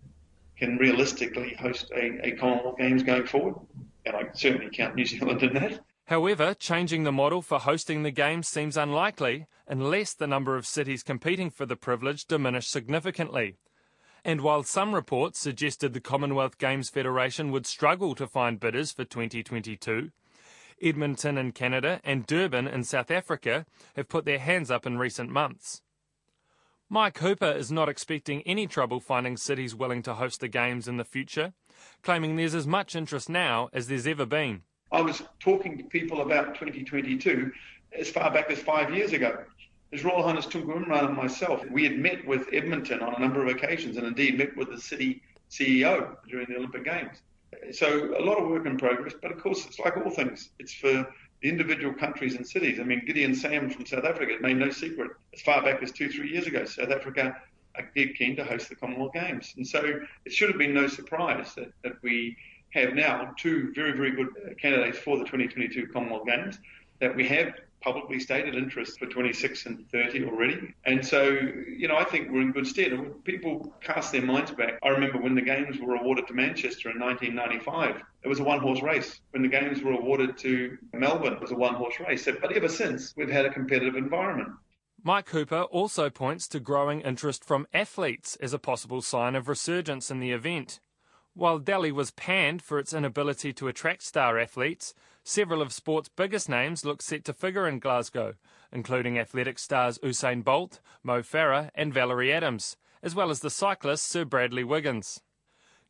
can 0.57 0.77
realistically 0.77 1.55
host 1.59 1.91
a, 1.95 2.27
a 2.27 2.31
Commonwealth 2.31 2.77
Games 2.77 3.01
going 3.01 3.25
forward. 3.25 3.55
And 4.05 4.15
I 4.15 4.25
certainly 4.33 4.69
count 4.71 4.95
New 4.95 5.05
Zealand 5.05 5.41
in 5.41 5.53
that. 5.55 5.79
However, 6.05 6.53
changing 6.53 7.03
the 7.03 7.11
model 7.11 7.41
for 7.41 7.59
hosting 7.59 8.03
the 8.03 8.11
Games 8.11 8.47
seems 8.47 8.77
unlikely 8.77 9.47
unless 9.67 10.13
the 10.13 10.27
number 10.27 10.55
of 10.55 10.67
cities 10.67 11.01
competing 11.01 11.49
for 11.49 11.65
the 11.65 11.75
privilege 11.75 12.25
diminish 12.25 12.67
significantly. 12.67 13.55
And 14.25 14.41
while 14.41 14.63
some 14.63 14.93
reports 14.93 15.39
suggested 15.39 15.93
the 15.93 15.99
Commonwealth 15.99 16.57
Games 16.57 16.89
Federation 16.89 17.51
would 17.51 17.65
struggle 17.65 18.13
to 18.15 18.27
find 18.27 18.59
bidders 18.59 18.91
for 18.91 19.03
2022, 19.03 20.11
Edmonton 20.81 21.37
in 21.37 21.51
Canada 21.51 21.99
and 22.03 22.25
Durban 22.25 22.67
in 22.67 22.83
South 22.83 23.11
Africa 23.11 23.65
have 23.95 24.09
put 24.09 24.25
their 24.25 24.39
hands 24.39 24.71
up 24.71 24.85
in 24.85 24.97
recent 24.97 25.29
months. 25.29 25.81
Mike 26.89 27.17
Hooper 27.17 27.51
is 27.51 27.71
not 27.71 27.89
expecting 27.89 28.41
any 28.43 28.67
trouble 28.67 28.99
finding 28.99 29.35
cities 29.35 29.73
willing 29.73 30.03
to 30.03 30.13
host 30.13 30.41
the 30.41 30.47
Games 30.47 30.87
in 30.87 30.97
the 30.97 31.03
future, 31.03 31.53
claiming 32.03 32.35
there's 32.35 32.53
as 32.53 32.67
much 32.67 32.95
interest 32.95 33.29
now 33.29 33.69
as 33.73 33.87
there's 33.87 34.05
ever 34.05 34.25
been. 34.25 34.61
I 34.91 35.01
was 35.01 35.23
talking 35.39 35.77
to 35.79 35.83
people 35.85 36.21
about 36.21 36.53
2022 36.53 37.51
as 37.97 38.09
far 38.09 38.29
back 38.31 38.51
as 38.51 38.59
five 38.59 38.93
years 38.93 39.11
ago. 39.13 39.43
His 39.89 40.03
Royal 40.03 40.23
Highness 40.23 40.45
Tunku 40.45 40.85
Imran 40.85 41.07
and 41.07 41.17
myself, 41.17 41.63
we 41.71 41.83
had 41.83 41.97
met 41.97 42.25
with 42.27 42.47
Edmonton 42.53 43.01
on 43.01 43.15
a 43.15 43.19
number 43.19 43.41
of 43.41 43.47
occasions 43.47 43.97
and 43.97 44.05
indeed 44.05 44.37
met 44.37 44.55
with 44.55 44.69
the 44.69 44.79
city 44.79 45.21
CEO 45.49 46.15
during 46.27 46.47
the 46.47 46.57
Olympic 46.57 46.83
Games. 46.83 47.21
So 47.71 48.15
a 48.17 48.23
lot 48.23 48.37
of 48.37 48.47
work 48.49 48.65
in 48.65 48.77
progress, 48.77 49.13
but 49.21 49.31
of 49.31 49.41
course 49.41 49.65
it's 49.65 49.79
like 49.79 49.97
all 49.97 50.09
things. 50.09 50.49
It's 50.59 50.73
for 50.73 51.07
the 51.41 51.49
individual 51.49 51.93
countries 51.93 52.35
and 52.35 52.47
cities. 52.47 52.79
I 52.79 52.83
mean, 52.83 53.03
Gideon 53.05 53.35
Sam 53.35 53.69
from 53.69 53.85
South 53.85 54.05
Africa 54.05 54.35
made 54.41 54.57
no 54.57 54.69
secret 54.69 55.11
as 55.33 55.41
far 55.41 55.61
back 55.61 55.83
as 55.83 55.91
two, 55.91 56.09
three 56.09 56.31
years 56.31 56.47
ago. 56.47 56.65
South 56.65 56.91
Africa 56.91 57.35
are 57.75 57.89
dead 57.95 58.15
keen 58.15 58.35
to 58.35 58.43
host 58.43 58.69
the 58.69 58.75
Commonwealth 58.75 59.13
Games, 59.13 59.53
and 59.57 59.67
so 59.67 60.01
it 60.25 60.31
should 60.31 60.49
have 60.49 60.57
been 60.57 60.73
no 60.73 60.87
surprise 60.87 61.53
that, 61.55 61.71
that 61.83 61.93
we 62.01 62.37
have 62.73 62.93
now 62.93 63.33
two 63.37 63.71
very, 63.75 63.91
very 63.91 64.11
good 64.11 64.29
candidates 64.59 64.97
for 64.97 65.17
the 65.17 65.23
2022 65.25 65.87
Commonwealth 65.87 66.25
Games. 66.25 66.59
That 66.99 67.15
we 67.15 67.27
have 67.27 67.53
publicly 67.83 68.19
stated 68.19 68.55
interest 68.55 68.97
for 68.97 69.05
26 69.05 69.65
and 69.65 69.89
30 69.91 70.25
already. 70.25 70.73
And 70.85 71.05
so, 71.05 71.37
you 71.77 71.87
know, 71.87 71.97
I 71.97 72.05
think 72.05 72.31
we're 72.31 72.41
in 72.41 72.51
good 72.51 72.65
stead. 72.65 72.91
People 73.25 73.75
cast 73.81 74.11
their 74.11 74.21
minds 74.21 74.51
back, 74.51 74.79
I 74.81 74.89
remember 74.89 75.19
when 75.19 75.35
the 75.35 75.41
Games 75.41 75.79
were 75.79 75.95
awarded 75.95 76.27
to 76.27 76.33
Manchester 76.33 76.89
in 76.89 76.99
1995, 76.99 78.01
it 78.23 78.27
was 78.27 78.39
a 78.39 78.43
one 78.43 78.59
horse 78.59 78.81
race. 78.81 79.19
When 79.31 79.43
the 79.43 79.49
Games 79.49 79.81
were 79.81 79.91
awarded 79.91 80.37
to 80.39 80.77
Melbourne, 80.93 81.33
it 81.33 81.41
was 81.41 81.51
a 81.51 81.55
one 81.55 81.75
horse 81.75 81.99
race. 81.99 82.25
But 82.25 82.53
ever 82.53 82.69
since, 82.69 83.13
we've 83.17 83.29
had 83.29 83.45
a 83.45 83.49
competitive 83.49 83.95
environment. 83.95 84.49
Mike 85.03 85.29
Hooper 85.29 85.63
also 85.63 86.09
points 86.09 86.47
to 86.47 86.61
growing 86.61 87.01
interest 87.01 87.43
from 87.43 87.67
athletes 87.73 88.37
as 88.37 88.53
a 88.53 88.59
possible 88.59 89.01
sign 89.01 89.35
of 89.35 89.49
resurgence 89.49 90.09
in 90.09 90.21
the 90.21 90.31
event. 90.31 90.79
While 91.33 91.59
Delhi 91.59 91.91
was 91.91 92.11
panned 92.11 92.61
for 92.61 92.79
its 92.79 92.93
inability 92.93 93.51
to 93.53 93.67
attract 93.67 94.03
star 94.03 94.39
athletes, 94.39 94.93
Several 95.25 95.61
of 95.61 95.71
sport's 95.71 96.09
biggest 96.09 96.49
names 96.49 96.83
look 96.83 97.01
set 97.01 97.23
to 97.25 97.33
figure 97.33 97.65
in 97.65 97.79
Glasgow, 97.79 98.33
including 98.73 99.17
athletic 99.17 99.57
stars 99.57 99.97
Usain 99.99 100.43
Bolt, 100.43 100.81
Mo 101.01 101.21
Farah, 101.21 101.69
and 101.73 101.93
Valerie 101.93 102.33
Adams, 102.33 102.75
as 103.01 103.15
well 103.15 103.29
as 103.29 103.39
the 103.39 103.49
cyclist 103.49 104.03
Sir 104.03 104.25
Bradley 104.25 104.65
Wiggins. 104.65 105.21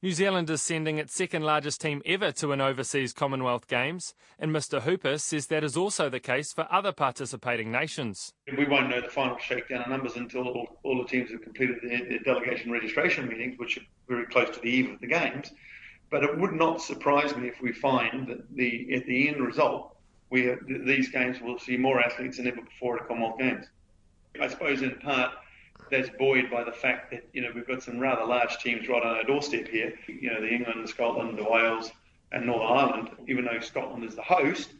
New 0.03 0.11
Zealand 0.11 0.49
is 0.51 0.61
sending 0.61 0.97
its 0.99 1.15
second 1.15 1.43
largest 1.43 1.81
team 1.81 2.01
ever 2.05 2.31
to 2.33 2.51
an 2.51 2.61
overseas 2.61 3.11
Commonwealth 3.13 3.67
Games, 3.67 4.13
and 4.37 4.51
Mr 4.51 4.81
Hooper 4.81 5.17
says 5.17 5.47
that 5.47 5.63
is 5.63 5.77
also 5.77 6.09
the 6.09 6.19
case 6.19 6.53
for 6.53 6.67
other 6.69 6.91
participating 6.91 7.71
nations. 7.71 8.33
We 8.55 8.65
won't 8.65 8.89
know 8.89 9.01
the 9.01 9.07
final 9.07 9.39
shakedown 9.39 9.89
numbers 9.89 10.15
until 10.15 10.47
all, 10.47 10.67
all 10.83 11.01
the 11.01 11.07
teams 11.07 11.31
have 11.31 11.41
completed 11.41 11.77
their, 11.81 12.07
their 12.07 12.19
delegation 12.19 12.69
registration 12.69 13.27
meetings, 13.27 13.57
which 13.57 13.77
are 13.77 13.83
very 14.07 14.25
close 14.27 14.53
to 14.53 14.59
the 14.61 14.69
eve 14.69 14.91
of 14.91 14.99
the 14.99 15.07
Games. 15.07 15.51
But 16.13 16.23
it 16.23 16.37
would 16.37 16.53
not 16.53 16.79
surprise 16.79 17.35
me 17.35 17.47
if 17.47 17.59
we 17.59 17.71
find 17.71 18.27
that 18.27 18.55
the 18.55 18.93
at 18.93 19.07
the 19.07 19.29
end 19.29 19.43
result, 19.43 19.95
we 20.29 20.45
have, 20.45 20.59
these 20.67 21.09
games 21.09 21.41
will 21.41 21.57
see 21.57 21.75
more 21.75 21.99
athletes 21.99 22.37
than 22.37 22.45
ever 22.45 22.61
before 22.61 22.99
at 22.99 23.07
Commonwealth 23.07 23.39
Games. 23.39 23.65
I 24.39 24.47
suppose 24.47 24.83
in 24.83 24.93
part 24.99 25.31
that's 25.89 26.09
buoyed 26.19 26.51
by 26.51 26.65
the 26.65 26.71
fact 26.71 27.09
that 27.09 27.27
you 27.33 27.41
know 27.41 27.49
we've 27.55 27.65
got 27.65 27.81
some 27.81 27.97
rather 27.97 28.23
large 28.25 28.59
teams 28.59 28.87
right 28.87 29.01
on 29.01 29.15
our 29.15 29.23
doorstep 29.23 29.67
here. 29.67 29.91
You 30.07 30.29
know 30.29 30.39
the 30.39 30.53
England, 30.53 30.87
Scotland, 30.87 31.35
the 31.35 31.49
Wales, 31.49 31.91
and 32.31 32.45
Northern 32.45 32.77
Ireland. 32.77 33.09
Even 33.27 33.45
though 33.45 33.59
Scotland 33.59 34.03
is 34.03 34.13
the 34.13 34.21
host, 34.21 34.75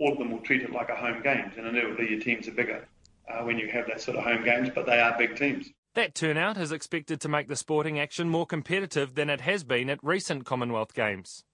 all 0.00 0.10
of 0.10 0.18
them 0.18 0.32
will 0.32 0.40
treat 0.40 0.62
it 0.62 0.72
like 0.72 0.88
a 0.88 0.96
home 0.96 1.22
games, 1.22 1.52
and 1.58 1.64
inevitably 1.64 2.10
your 2.10 2.18
teams 2.18 2.48
are 2.48 2.54
bigger 2.54 2.88
uh, 3.30 3.44
when 3.44 3.56
you 3.56 3.68
have 3.68 3.86
that 3.86 4.00
sort 4.00 4.16
of 4.16 4.24
home 4.24 4.42
games. 4.42 4.68
But 4.74 4.86
they 4.86 4.98
are 4.98 5.16
big 5.16 5.36
teams. 5.36 5.70
That 5.94 6.14
turnout 6.14 6.56
is 6.56 6.72
expected 6.72 7.20
to 7.20 7.28
make 7.28 7.48
the 7.48 7.56
sporting 7.56 8.00
action 8.00 8.30
more 8.30 8.46
competitive 8.46 9.14
than 9.14 9.28
it 9.28 9.42
has 9.42 9.62
been 9.62 9.90
at 9.90 10.02
recent 10.02 10.46
Commonwealth 10.46 10.94
Games. 10.94 11.44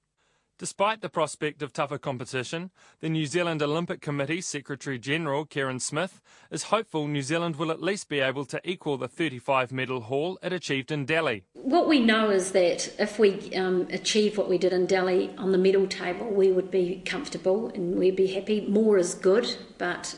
Despite 0.61 1.00
the 1.00 1.09
prospect 1.09 1.61
of 1.61 1.73
tougher 1.73 1.99
competition, 1.99 2.71
the 3.00 3.09
New 3.09 3.26
Zealand 3.26 3.64
Olympic 3.64 4.00
Committee 4.00 4.40
Secretary 4.40 4.97
General 4.97 5.45
Kereyn 5.45 5.80
Smith 5.80 6.21
is 6.52 6.64
hopeful 6.64 7.09
New 7.09 7.23
Zealand 7.23 7.57
will 7.57 7.73
at 7.73 7.83
least 7.83 8.09
be 8.09 8.21
able 8.21 8.45
to 8.45 8.61
equal 8.62 8.97
the 8.97 9.09
35 9.09 9.73
medal 9.73 10.02
haul 10.02 10.38
it 10.40 10.52
achieved 10.52 10.92
in 10.92 11.04
Delhi. 11.04 11.42
What 11.54 11.88
we 11.88 11.99
know 11.99 12.30
is 12.30 12.52
that 12.52 12.95
if 13.00 13.18
we 13.18 13.52
um, 13.57 13.88
achieve 13.90 14.38
what 14.38 14.49
we 14.49 14.57
did 14.57 14.73
in 14.73 14.87
Delhi 14.87 15.35
on 15.37 15.50
the 15.50 15.59
medal 15.59 15.88
table, 15.88 16.30
we 16.30 16.52
would 16.52 16.71
be 16.71 17.02
comfortable 17.04 17.71
and 17.75 17.97
we'd 17.97 18.14
be 18.14 18.28
happy. 18.28 18.61
More 18.68 18.99
is 18.99 19.14
good, 19.14 19.57
but 19.78 20.16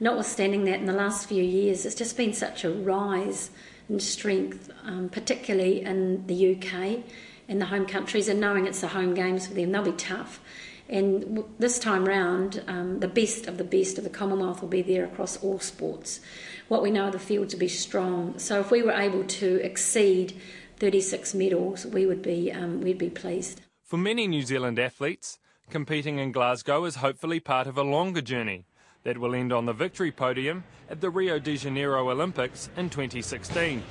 notwithstanding 0.00 0.64
that, 0.64 0.80
in 0.80 0.86
the 0.86 0.92
last 0.92 1.28
few 1.28 1.42
years, 1.42 1.86
it's 1.86 1.94
just 1.94 2.16
been 2.16 2.32
such 2.32 2.64
a 2.64 2.70
rise 2.70 3.50
in 3.88 4.00
strength, 4.00 4.70
um, 4.84 5.08
particularly 5.08 5.82
in 5.82 6.26
the 6.26 6.56
UK 6.56 7.04
in 7.50 7.58
the 7.58 7.66
home 7.66 7.84
countries 7.84 8.28
and 8.28 8.40
knowing 8.40 8.66
it's 8.66 8.80
the 8.80 8.88
home 8.88 9.12
games 9.12 9.48
for 9.48 9.54
them, 9.54 9.72
they'll 9.72 9.82
be 9.82 9.92
tough. 9.92 10.40
And 10.88 11.44
this 11.58 11.80
time 11.80 12.04
round, 12.04 12.62
um, 12.68 13.00
the 13.00 13.08
best 13.08 13.48
of 13.48 13.58
the 13.58 13.64
best 13.64 13.98
of 13.98 14.04
the 14.04 14.10
Commonwealth 14.10 14.62
will 14.62 14.68
be 14.68 14.82
there 14.82 15.04
across 15.04 15.36
all 15.38 15.58
sports. 15.58 16.20
What 16.68 16.80
we 16.80 16.92
know 16.92 17.10
the 17.10 17.18
fields 17.18 17.52
will 17.52 17.60
be 17.60 17.68
strong. 17.68 18.38
So 18.38 18.60
if 18.60 18.70
we 18.70 18.82
were 18.82 18.92
able 18.92 19.24
to 19.24 19.60
exceed 19.64 20.40
36 20.78 21.34
medals, 21.34 21.84
we 21.86 22.06
would 22.06 22.22
be 22.22 22.52
um, 22.52 22.80
we'd 22.80 22.98
be 22.98 23.10
pleased. 23.10 23.60
For 23.82 23.96
many 23.96 24.28
New 24.28 24.42
Zealand 24.42 24.78
athletes, 24.78 25.38
competing 25.68 26.18
in 26.18 26.30
Glasgow 26.30 26.84
is 26.84 26.96
hopefully 26.96 27.40
part 27.40 27.66
of 27.66 27.76
a 27.76 27.82
longer 27.82 28.22
journey 28.22 28.64
that 29.04 29.18
will 29.18 29.34
end 29.34 29.52
on 29.52 29.66
the 29.66 29.72
victory 29.72 30.12
podium 30.12 30.64
at 30.88 31.00
the 31.00 31.10
Rio 31.10 31.38
de 31.38 31.56
Janeiro 31.56 32.10
Olympics 32.10 32.68
in 32.76 32.90
2016. 32.90 33.82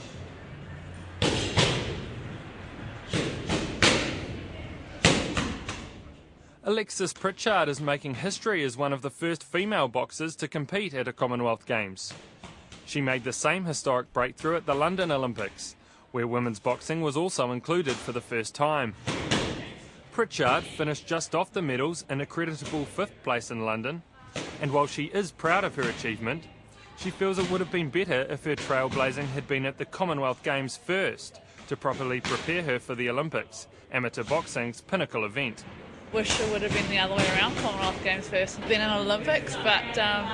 Alexis 6.63 7.13
Pritchard 7.13 7.67
is 7.67 7.81
making 7.81 8.13
history 8.13 8.63
as 8.63 8.77
one 8.77 8.93
of 8.93 9.01
the 9.01 9.09
first 9.09 9.43
female 9.43 9.87
boxers 9.87 10.35
to 10.35 10.47
compete 10.47 10.93
at 10.93 11.07
a 11.07 11.13
Commonwealth 11.13 11.65
Games. 11.65 12.13
She 12.85 13.01
made 13.01 13.23
the 13.23 13.33
same 13.33 13.65
historic 13.65 14.13
breakthrough 14.13 14.57
at 14.57 14.67
the 14.67 14.75
London 14.75 15.11
Olympics, 15.11 15.75
where 16.11 16.27
women's 16.27 16.59
boxing 16.59 17.01
was 17.01 17.17
also 17.17 17.51
included 17.51 17.95
for 17.95 18.11
the 18.11 18.21
first 18.21 18.53
time. 18.53 18.93
Pritchard 20.11 20.63
finished 20.63 21.07
just 21.07 21.33
off 21.33 21.51
the 21.51 21.61
medals 21.61 22.05
in 22.09 22.21
a 22.21 22.25
creditable 22.25 22.85
fifth 22.85 23.23
place 23.23 23.51
in 23.51 23.65
London, 23.65 24.03
and 24.61 24.71
while 24.71 24.87
she 24.87 25.05
is 25.05 25.31
proud 25.31 25.63
of 25.63 25.75
her 25.75 25.89
achievement, 25.89 26.43
she 26.97 27.09
feels 27.09 27.39
it 27.39 27.49
would 27.49 27.61
have 27.61 27.71
been 27.71 27.89
better 27.89 28.27
if 28.29 28.43
her 28.43 28.55
trailblazing 28.55 29.27
had 29.27 29.47
been 29.47 29.65
at 29.65 29.77
the 29.77 29.85
Commonwealth 29.85 30.43
Games 30.43 30.75
first 30.77 31.39
to 31.67 31.77
properly 31.77 32.19
prepare 32.21 32.63
her 32.63 32.79
for 32.79 32.95
the 32.95 33.09
Olympics, 33.09 33.67
amateur 33.91 34.23
boxing's 34.23 34.81
pinnacle 34.81 35.25
event 35.25 35.63
wish 36.13 36.39
it 36.39 36.51
would 36.51 36.61
have 36.61 36.73
been 36.73 36.89
the 36.89 36.97
other 36.97 37.15
way 37.15 37.27
around 37.35 37.55
Commonwealth 37.57 38.03
Games 38.03 38.27
first, 38.27 38.59
then 38.67 38.81
an 38.81 38.99
Olympics, 38.99 39.55
but 39.57 39.97
um, 39.97 40.27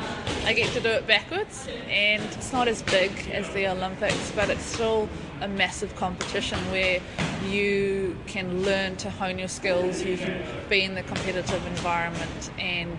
I 0.45 0.53
get 0.53 0.71
to 0.74 0.79
do 0.79 0.89
it 0.89 1.05
backwards. 1.05 1.67
And 1.89 2.24
it's 2.24 2.53
not 2.53 2.67
as 2.67 2.81
big 2.83 3.12
as 3.31 3.50
the 3.53 3.67
Olympics, 3.67 4.31
but 4.31 4.50
it's 4.50 4.63
still 4.63 5.09
a 5.41 5.47
massive 5.47 5.95
competition 5.95 6.59
where 6.71 6.99
you 7.47 8.17
can 8.27 8.63
learn 8.63 8.95
to 8.97 9.09
hone 9.09 9.37
your 9.37 9.47
skills, 9.47 10.03
you 10.03 10.17
can 10.17 10.41
be 10.69 10.81
in 10.81 10.95
the 10.95 11.03
competitive 11.03 11.65
environment 11.67 12.51
and 12.57 12.97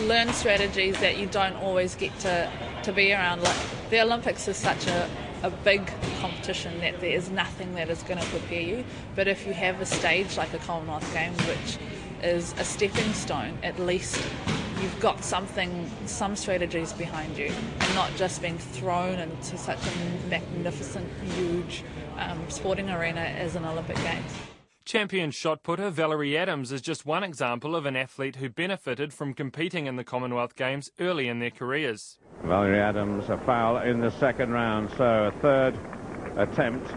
learn 0.00 0.32
strategies 0.32 0.98
that 1.00 1.16
you 1.16 1.26
don't 1.26 1.56
always 1.56 1.94
get 1.94 2.16
to, 2.20 2.50
to 2.82 2.92
be 2.92 3.12
around. 3.12 3.42
Like 3.42 3.56
the 3.90 4.00
Olympics 4.02 4.48
is 4.48 4.56
such 4.56 4.86
a, 4.86 5.08
a 5.42 5.50
big 5.50 5.90
competition 6.20 6.80
that 6.80 7.00
there 7.00 7.10
is 7.10 7.30
nothing 7.30 7.74
that 7.74 7.88
is 7.88 8.02
going 8.02 8.20
to 8.20 8.26
prepare 8.26 8.60
you. 8.60 8.84
But 9.14 9.28
if 9.28 9.46
you 9.46 9.52
have 9.54 9.80
a 9.80 9.86
stage 9.86 10.36
like 10.36 10.52
a 10.52 10.58
Commonwealth 10.58 11.10
Games, 11.14 11.38
which 11.46 11.78
is 12.22 12.54
a 12.58 12.64
stepping 12.64 13.12
stone, 13.12 13.58
at 13.62 13.78
least 13.78 14.20
you've 14.80 15.00
got 15.00 15.24
something, 15.24 15.90
some 16.06 16.36
strategies 16.36 16.92
behind 16.92 17.36
you, 17.36 17.52
and 17.80 17.94
not 17.94 18.14
just 18.16 18.42
being 18.42 18.58
thrown 18.58 19.18
into 19.18 19.56
such 19.56 19.78
a 19.78 20.28
magnificent, 20.28 21.08
huge 21.34 21.82
um, 22.18 22.42
sporting 22.48 22.90
arena 22.90 23.20
as 23.20 23.56
an 23.56 23.64
Olympic 23.64 23.96
Games. 23.96 24.32
Champion 24.84 25.32
shot 25.32 25.64
putter 25.64 25.90
Valerie 25.90 26.38
Adams 26.38 26.70
is 26.70 26.80
just 26.80 27.04
one 27.04 27.24
example 27.24 27.74
of 27.74 27.86
an 27.86 27.96
athlete 27.96 28.36
who 28.36 28.48
benefited 28.48 29.12
from 29.12 29.34
competing 29.34 29.86
in 29.86 29.96
the 29.96 30.04
Commonwealth 30.04 30.54
Games 30.54 30.90
early 31.00 31.26
in 31.26 31.40
their 31.40 31.50
careers. 31.50 32.18
Valerie 32.44 32.78
Adams, 32.78 33.28
a 33.28 33.36
foul 33.38 33.78
in 33.78 34.00
the 34.00 34.10
second 34.20 34.52
round, 34.52 34.88
so 34.96 35.24
a 35.24 35.32
third 35.40 35.76
attempt 36.36 36.88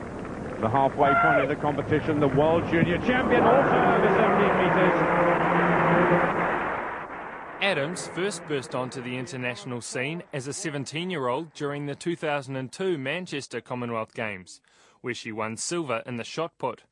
the 0.62 0.70
halfway 0.70 1.14
point 1.22 1.42
of 1.42 1.48
the 1.48 1.56
competition, 1.56 2.20
the 2.20 2.28
world 2.28 2.68
junior 2.70 2.98
champion, 3.00 3.44
also 3.44 3.76
over 3.76 4.08
17 4.08 4.58
metres. 4.60 5.59
Adams 7.62 8.08
first 8.16 8.48
burst 8.48 8.74
onto 8.74 9.02
the 9.02 9.18
international 9.18 9.82
scene 9.82 10.24
as 10.32 10.48
a 10.48 10.54
17 10.54 11.10
year 11.10 11.28
old 11.28 11.54
during 11.54 11.88
the 11.88 11.96
2002 11.96 12.98
Manchester 12.98 13.60
Commonwealth 13.60 14.14
Games, 14.14 14.62
where 15.02 15.14
she 15.14 15.34
won 15.34 15.58
silver 15.58 16.02
in 16.06 16.16
the 16.16 16.24
shot 16.24 16.58
put. 16.58 16.84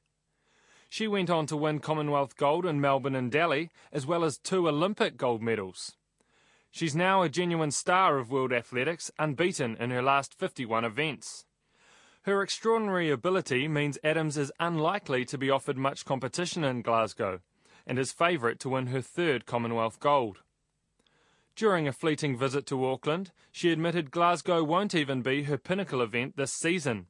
She 0.90 1.08
went 1.08 1.30
on 1.30 1.46
to 1.48 1.56
win 1.56 1.80
Commonwealth 1.80 2.36
gold 2.36 2.66
in 2.66 2.82
Melbourne 2.82 3.16
and 3.16 3.32
Delhi, 3.32 3.70
as 3.94 4.06
well 4.06 4.26
as 4.26 4.38
two 4.38 4.68
Olympic 4.68 5.16
gold 5.16 5.42
medals. 5.42 5.96
She's 6.70 6.96
now 6.96 7.22
a 7.22 7.30
genuine 7.30 7.72
star 7.72 8.18
of 8.18 8.30
world 8.30 8.52
athletics, 8.52 9.10
unbeaten 9.18 9.78
in 9.78 9.92
her 9.92 10.02
last 10.02 10.34
51 10.34 10.84
events. 10.84 11.46
Her 12.24 12.42
extraordinary 12.42 13.10
ability 13.10 13.70
means 13.70 13.98
Adams 14.04 14.36
is 14.36 14.52
unlikely 14.60 15.24
to 15.26 15.38
be 15.38 15.50
offered 15.50 15.78
much 15.78 16.04
competition 16.04 16.66
in 16.66 16.82
Glasgow 16.82 17.40
and 17.86 17.98
is 17.98 18.12
favourite 18.12 18.60
to 18.60 18.70
win 18.70 18.88
her 18.88 19.02
third 19.02 19.46
Commonwealth 19.46 20.02
gold. 20.02 20.40
During 21.58 21.88
a 21.88 21.92
fleeting 21.92 22.38
visit 22.38 22.68
to 22.68 22.86
Auckland, 22.86 23.32
she 23.52 23.72
admitted 23.72 24.12
Glasgow 24.12 24.64
won't 24.64 24.94
even 24.94 25.24
be 25.24 25.42
her 25.46 25.58
pinnacle 25.58 26.04
event 26.04 26.38
this 26.38 26.54
season. 26.54 27.08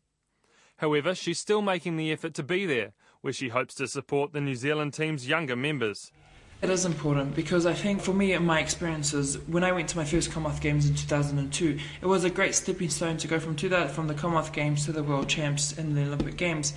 However, 0.77 1.13
she's 1.13 1.37
still 1.37 1.61
making 1.61 1.97
the 1.97 2.13
effort 2.13 2.33
to 2.35 2.43
be 2.43 2.65
there, 2.65 2.93
where 3.19 3.33
she 3.33 3.49
hopes 3.49 3.75
to 3.75 3.89
support 3.89 4.31
the 4.31 4.39
New 4.39 4.55
Zealand 4.55 4.93
team's 4.93 5.27
younger 5.27 5.57
members. 5.57 6.13
It 6.61 6.69
is 6.69 6.85
important 6.85 7.35
because 7.35 7.65
I 7.65 7.73
think 7.73 8.01
for 8.01 8.13
me 8.13 8.31
and 8.31 8.47
my 8.47 8.61
experiences, 8.61 9.37
when 9.47 9.65
I 9.65 9.73
went 9.73 9.89
to 9.89 9.97
my 9.97 10.05
first 10.05 10.31
Commonwealth 10.31 10.61
Games 10.61 10.87
in 10.87 10.95
2002, 10.95 11.77
it 12.01 12.05
was 12.05 12.23
a 12.23 12.29
great 12.29 12.55
stepping 12.55 12.89
stone 12.89 13.17
to 13.17 13.27
go 13.27 13.41
from 13.41 13.57
to 13.57 13.89
from 13.89 14.07
the 14.07 14.13
Commonwealth 14.13 14.53
Games 14.53 14.85
to 14.85 14.93
the 14.93 15.03
World 15.03 15.27
Champs 15.27 15.77
in 15.77 15.93
the 15.93 16.03
Olympic 16.03 16.37
Games. 16.37 16.73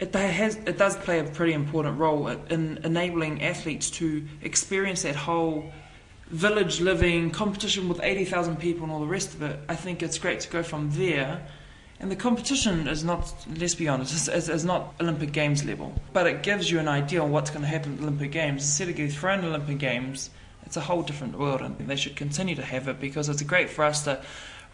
It 0.00 0.12
has 0.12 0.56
it 0.56 0.76
does 0.76 0.96
play 0.96 1.20
a 1.20 1.24
pretty 1.24 1.52
important 1.52 2.00
role 2.00 2.26
in 2.26 2.80
enabling 2.82 3.44
athletes 3.44 3.92
to 3.92 4.26
experience 4.40 5.02
that 5.02 5.14
whole 5.14 5.72
village 6.32 6.80
living 6.80 7.30
competition 7.30 7.88
with 7.88 8.00
80,000 8.02 8.58
people 8.58 8.84
and 8.84 8.92
all 8.92 9.00
the 9.00 9.06
rest 9.06 9.34
of 9.34 9.42
it. 9.42 9.60
I 9.68 9.76
think 9.76 10.02
it's 10.02 10.18
great 10.18 10.40
to 10.40 10.50
go 10.50 10.62
from 10.62 10.90
there 10.92 11.46
and 12.02 12.10
the 12.10 12.16
competition 12.16 12.88
is 12.88 13.04
not, 13.04 13.32
let's 13.56 13.76
be 13.76 13.86
honest, 13.86 14.28
is, 14.28 14.48
is, 14.48 14.64
not 14.64 14.92
Olympic 15.00 15.30
Games 15.30 15.64
level. 15.64 15.94
But 16.12 16.26
it 16.26 16.42
gives 16.42 16.68
you 16.68 16.80
an 16.80 16.88
idea 16.88 17.22
on 17.22 17.30
what's 17.30 17.50
going 17.50 17.62
to 17.62 17.68
happen 17.68 17.94
at 17.94 18.00
Olympic 18.00 18.32
Games. 18.32 18.62
Instead 18.62 18.88
of 18.88 18.96
getting 18.96 19.12
thrown 19.12 19.44
Olympic 19.44 19.78
Games, 19.78 20.30
it's 20.66 20.76
a 20.76 20.80
whole 20.80 21.02
different 21.02 21.38
world, 21.38 21.60
and 21.60 21.78
they 21.78 21.94
should 21.94 22.16
continue 22.16 22.56
to 22.56 22.62
have 22.64 22.88
it 22.88 22.98
because 22.98 23.28
it's 23.28 23.40
great 23.42 23.70
for 23.70 23.84
us 23.84 24.02
to 24.02 24.20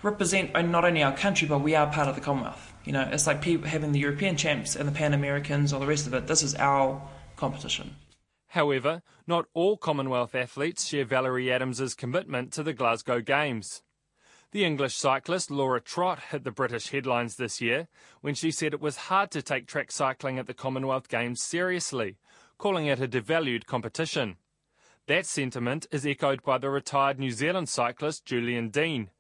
represent 0.03 0.53
uh, 0.55 0.63
not 0.63 0.87
only 0.87 1.03
our 1.03 1.15
country, 1.15 1.47
but 1.47 1.59
we 1.59 1.75
are 1.75 1.87
part 1.93 2.09
of 2.09 2.15
the 2.15 2.23
Commonwealth. 2.23 2.73
You 2.87 2.93
know, 2.93 3.07
it's 3.13 3.27
like 3.27 3.43
people 3.43 3.69
having 3.69 3.93
the 3.93 3.99
European 3.99 4.39
champs 4.39 4.75
and 4.75 4.89
the 4.89 4.93
Pan 4.93 5.13
Americans, 5.13 5.75
or 5.75 5.81
the 5.81 5.87
rest 5.87 6.07
of 6.07 6.15
it. 6.15 6.29
This 6.29 6.43
is 6.43 6.55
our 6.55 7.03
competition. 7.37 7.95
However, 8.47 9.03
not 9.29 9.47
all 9.53 9.77
Commonwealth 9.77 10.35
athletes 10.35 10.87
share 10.87 11.05
Valerie 11.05 11.53
Adams's 11.53 11.95
commitment 11.95 12.53
to 12.55 12.63
the 12.63 12.73
Glasgow 12.73 13.21
Games. 13.21 13.83
The 14.51 14.65
English 14.65 14.97
cyclist 14.97 15.51
Laura 15.51 15.81
Trott 15.81 16.19
hit 16.31 16.43
the 16.43 16.51
British 16.51 16.89
headlines 16.89 17.37
this 17.37 17.61
year 17.61 17.89
when 18.23 18.35
she 18.35 18.51
said 18.51 18.73
it 18.73 18.81
was 18.81 18.97
hard 18.97 19.31
to 19.33 19.43
take 19.43 19.67
track 19.67 19.93
cycling 19.93 20.39
at 20.39 20.47
the 20.47 20.55
Commonwealth 20.55 21.09
Games 21.09 21.43
seriously, 21.43 22.17
calling 22.57 22.87
it 22.87 23.01
a 23.01 23.07
devalued 23.07 23.67
competition. 23.67 24.37
That 25.07 25.27
sentiment 25.27 25.87
is 25.91 26.07
echoed 26.07 26.43
by 26.43 26.57
the 26.57 26.71
retired 26.71 27.19
New 27.19 27.31
Zealand 27.31 27.69
cyclist 27.69 28.25
Julian 28.25 28.71
Dean, 28.71 29.11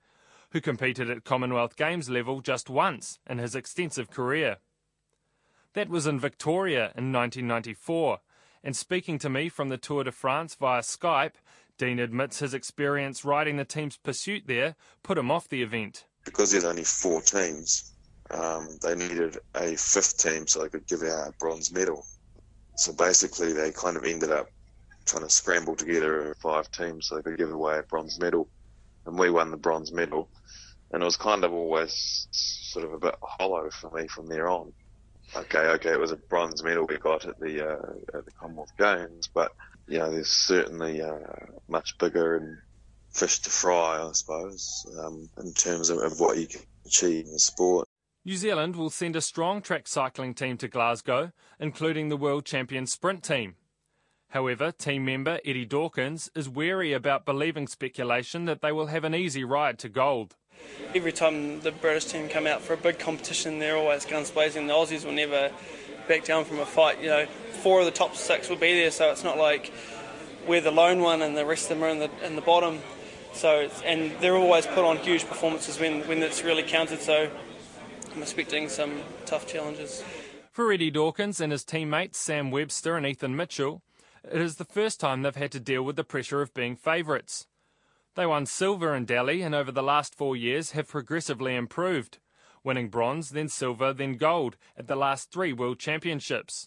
who 0.53 0.61
competed 0.63 1.11
at 1.11 1.25
Commonwealth 1.25 1.77
Games 1.77 2.09
level 2.09 2.41
just 2.41 2.71
once 2.71 3.19
in 3.29 3.37
his 3.37 3.55
extensive 3.55 4.11
career. 4.11 4.57
That 5.75 5.91
was 5.91 6.07
in 6.07 6.19
Victoria 6.19 6.93
in 6.97 7.13
1994, 7.13 8.21
and 8.69 8.77
speaking 8.77 9.19
to 9.19 9.31
me 9.31 9.49
from 9.49 9.71
the 9.71 9.79
Tour 9.79 10.05
de 10.05 10.13
France 10.13 10.55
via 10.55 10.83
Skype, 10.83 11.37
Dean 11.79 11.99
admits 11.99 12.41
his 12.41 12.53
experience 12.53 13.25
riding 13.25 13.57
the 13.57 13.65
team's 13.65 13.97
pursuit 13.97 14.43
there 14.47 14.77
put 15.03 15.17
him 15.17 15.31
off 15.31 15.49
the 15.49 15.63
event. 15.63 16.05
Because 16.27 16.51
there's 16.51 16.67
only 16.67 16.85
four 16.85 17.23
teams, 17.23 17.95
um, 18.31 18.69
they 18.83 18.95
needed 18.95 19.39
a 19.55 19.75
fifth 19.77 20.19
team 20.19 20.47
so 20.47 20.61
they 20.61 20.69
could 20.69 20.87
give 20.87 21.03
out 21.03 21.29
a 21.29 21.33
bronze 21.41 21.73
medal. 21.73 22.05
So 22.77 22.93
basically, 22.93 23.55
they 23.55 23.71
kind 23.71 23.97
of 23.97 24.05
ended 24.05 24.33
up 24.33 24.51
trying 25.07 25.25
to 25.25 25.31
scramble 25.31 25.75
together 25.75 26.37
five 26.43 26.71
teams 26.71 27.09
so 27.09 27.17
they 27.17 27.23
could 27.23 27.39
give 27.39 27.51
away 27.51 27.79
a 27.79 27.85
bronze 27.85 28.21
medal. 28.21 28.51
And 29.07 29.19
we 29.19 29.31
won 29.31 29.51
the 29.51 29.57
bronze 29.57 29.93
medal. 29.93 30.29
And 30.93 31.03
it 31.03 31.07
was 31.07 31.17
kind 31.17 31.43
of 31.43 31.55
always 31.55 32.29
sort 32.33 32.85
of 32.85 32.93
a 32.93 32.99
bit 32.99 33.15
hollow 33.23 33.71
for 33.71 33.91
me 33.93 34.09
from 34.09 34.27
there 34.27 34.51
on. 34.51 34.75
Okay, 35.37 35.59
okay, 35.59 35.91
it 35.91 36.01
was 36.01 36.13
a 36.13 36.17
bronze 36.17 36.63
medal 36.63 36.87
we 36.87 36.99
got 36.99 37.25
at 37.25 37.39
the 37.41 37.69
uh, 37.69 38.19
at 38.19 38.25
the 38.25 38.31
Commonwealth 38.33 38.73
Games, 38.79 39.29
but 39.33 39.53
you 39.87 39.99
know, 39.99 40.11
there's 40.11 40.29
certainly 40.29 41.01
uh, 41.01 41.19
much 41.69 41.97
bigger 41.99 42.37
and 42.37 42.59
fish 43.11 43.41
to 43.41 43.51
fry, 43.51 44.03
I 44.03 44.13
suppose, 44.13 44.87
um, 45.01 45.29
in 45.39 45.53
terms 45.55 45.91
of, 45.91 45.99
of 45.99 46.21
what 46.21 46.37
you 46.37 46.47
can 46.47 46.61
achieve 46.85 47.27
in 47.27 47.33
the 47.33 47.39
sport. 47.39 47.89
New 48.25 48.37
Zealand 48.37 48.77
will 48.77 48.91
send 48.91 49.17
a 49.17 49.23
strong 49.23 49.63
track 49.63 49.89
cycling 49.89 50.35
team 50.35 50.59
to 50.59 50.69
Glasgow, 50.69 51.33
including 51.59 52.09
the 52.09 52.17
world 52.17 52.45
champion 52.45 52.87
sprint 52.87 53.23
team. 53.23 53.57
However, 54.31 54.71
team 54.71 55.07
member 55.07 55.41
Eddie 55.45 55.65
Dawkins 55.65 56.31
is 56.35 56.49
wary 56.49 56.93
about 56.93 57.25
believing 57.25 57.67
speculation 57.67 58.45
that 58.45 58.61
they 58.61 58.73
will 58.73 58.89
have 58.89 59.05
an 59.05 59.15
easy 59.15 59.45
ride 59.45 59.79
to 59.79 59.89
gold. 59.89 60.37
Every 60.95 61.13
time 61.13 61.61
the 61.61 61.73
British 61.73 62.07
team 62.07 62.29
come 62.29 62.47
out 62.47 62.63
for 62.63 62.73
a 62.73 62.77
big 62.77 62.99
competition, 62.99 63.59
they're 63.59 63.77
always 63.77 64.05
guns 64.05 64.31
blazing. 64.31 64.67
The 64.67 64.73
Aussies 64.73 65.05
will 65.05 65.13
never 65.13 65.51
back 66.09 66.25
down 66.25 66.45
from 66.45 66.59
a 66.59 66.67
fight. 66.67 67.01
You 67.01 67.09
know, 67.09 67.27
four 67.63 67.81
of 67.81 67.87
the 67.87 67.93
top 67.93 68.17
six 68.17 68.49
will 68.49 68.57
be 68.57 68.75
there, 68.75 68.91
so 68.91 69.11
it's 69.11 69.25
not 69.25 69.37
like 69.37 69.73
we're 70.47 70.61
the 70.61 70.71
lone 70.71 71.01
one 71.01 71.23
and 71.23 71.37
the 71.37 71.45
rest 71.45 71.71
of 71.71 71.79
them 71.79 71.85
are 71.85 71.89
in 71.89 71.99
the 71.99 72.11
in 72.25 72.35
the 72.37 72.43
bottom. 72.43 72.81
So, 73.35 73.69
and 73.85 74.13
they're 74.21 74.37
always 74.37 74.67
put 74.67 74.85
on 74.85 74.97
huge 74.97 75.27
performances 75.27 75.79
when 75.79 76.01
when 76.09 76.23
it's 76.23 76.43
really 76.43 76.63
counted. 76.63 77.01
So, 77.01 77.31
I'm 78.15 78.23
expecting 78.23 78.69
some 78.69 79.03
tough 79.27 79.47
challenges. 79.47 80.03
For 80.51 80.73
Eddie 80.73 80.91
Dawkins 80.91 81.41
and 81.41 81.53
his 81.53 81.65
teammates 81.65 82.19
Sam 82.19 82.51
Webster 82.51 82.97
and 82.97 83.07
Ethan 83.07 83.37
Mitchell, 83.37 83.83
it 84.25 84.41
is 84.41 84.57
the 84.57 84.65
first 84.65 84.99
time 84.99 85.23
they've 85.23 85.37
had 85.37 85.53
to 85.53 85.61
deal 85.61 85.83
with 85.83 85.97
the 85.97 86.05
pressure 86.05 86.43
of 86.43 86.53
being 86.53 86.75
favourites. 86.75 87.47
They 88.19 88.27
won 88.27 88.47
silver 88.47 88.97
in 88.97 89.05
Delhi 89.05 89.43
and 89.43 89.55
over 89.55 89.71
the 89.71 89.81
last 89.81 90.13
four 90.13 90.35
years 90.35 90.73
have 90.73 90.89
progressively 90.89 91.55
improved, 91.55 92.19
winning 92.65 92.89
bronze, 92.89 93.31
then 93.31 93.49
silver, 93.49 93.93
then 93.93 94.17
gold 94.17 94.57
at 94.77 94.89
the 94.89 94.97
last 94.97 95.31
three 95.31 95.53
World 95.53 95.79
Championships. 95.79 96.67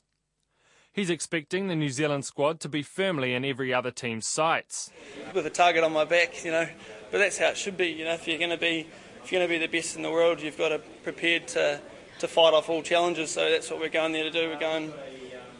He's 0.93 1.09
expecting 1.09 1.67
the 1.67 1.75
New 1.75 1.89
Zealand 1.89 2.23
squad 2.23 2.61
to 2.61 2.69
be 2.69 2.83
firmly 2.83 3.33
in 3.33 3.43
every 3.43 3.73
other 3.73 3.91
team's 3.91 4.27
sights. 4.27 4.91
With 5.33 5.45
a 5.45 5.49
target 5.49 5.83
on 5.83 5.91
my 5.91 6.05
back, 6.05 6.45
you 6.45 6.51
know, 6.51 6.69
but 7.11 7.17
that's 7.17 7.37
how 7.37 7.47
it 7.47 7.57
should 7.57 7.75
be. 7.75 7.87
You 7.87 8.05
know, 8.05 8.13
if 8.13 8.29
you're 8.29 8.37
going 8.37 8.51
to 8.51 8.57
be 8.57 8.87
if 9.21 9.29
you're 9.29 9.39
going 9.39 9.49
to 9.49 9.53
be 9.53 9.59
the 9.59 9.69
best 9.69 9.97
in 9.97 10.03
the 10.03 10.09
world, 10.09 10.39
you've 10.39 10.57
got 10.57 10.69
to 10.69 10.79
prepared 11.03 11.49
to 11.49 11.81
to 12.19 12.29
fight 12.29 12.53
off 12.53 12.69
all 12.69 12.81
challenges. 12.81 13.29
So 13.29 13.49
that's 13.49 13.69
what 13.69 13.81
we're 13.81 13.89
going 13.89 14.13
there 14.13 14.23
to 14.23 14.31
do. 14.31 14.47
We're 14.47 14.57
going 14.57 14.93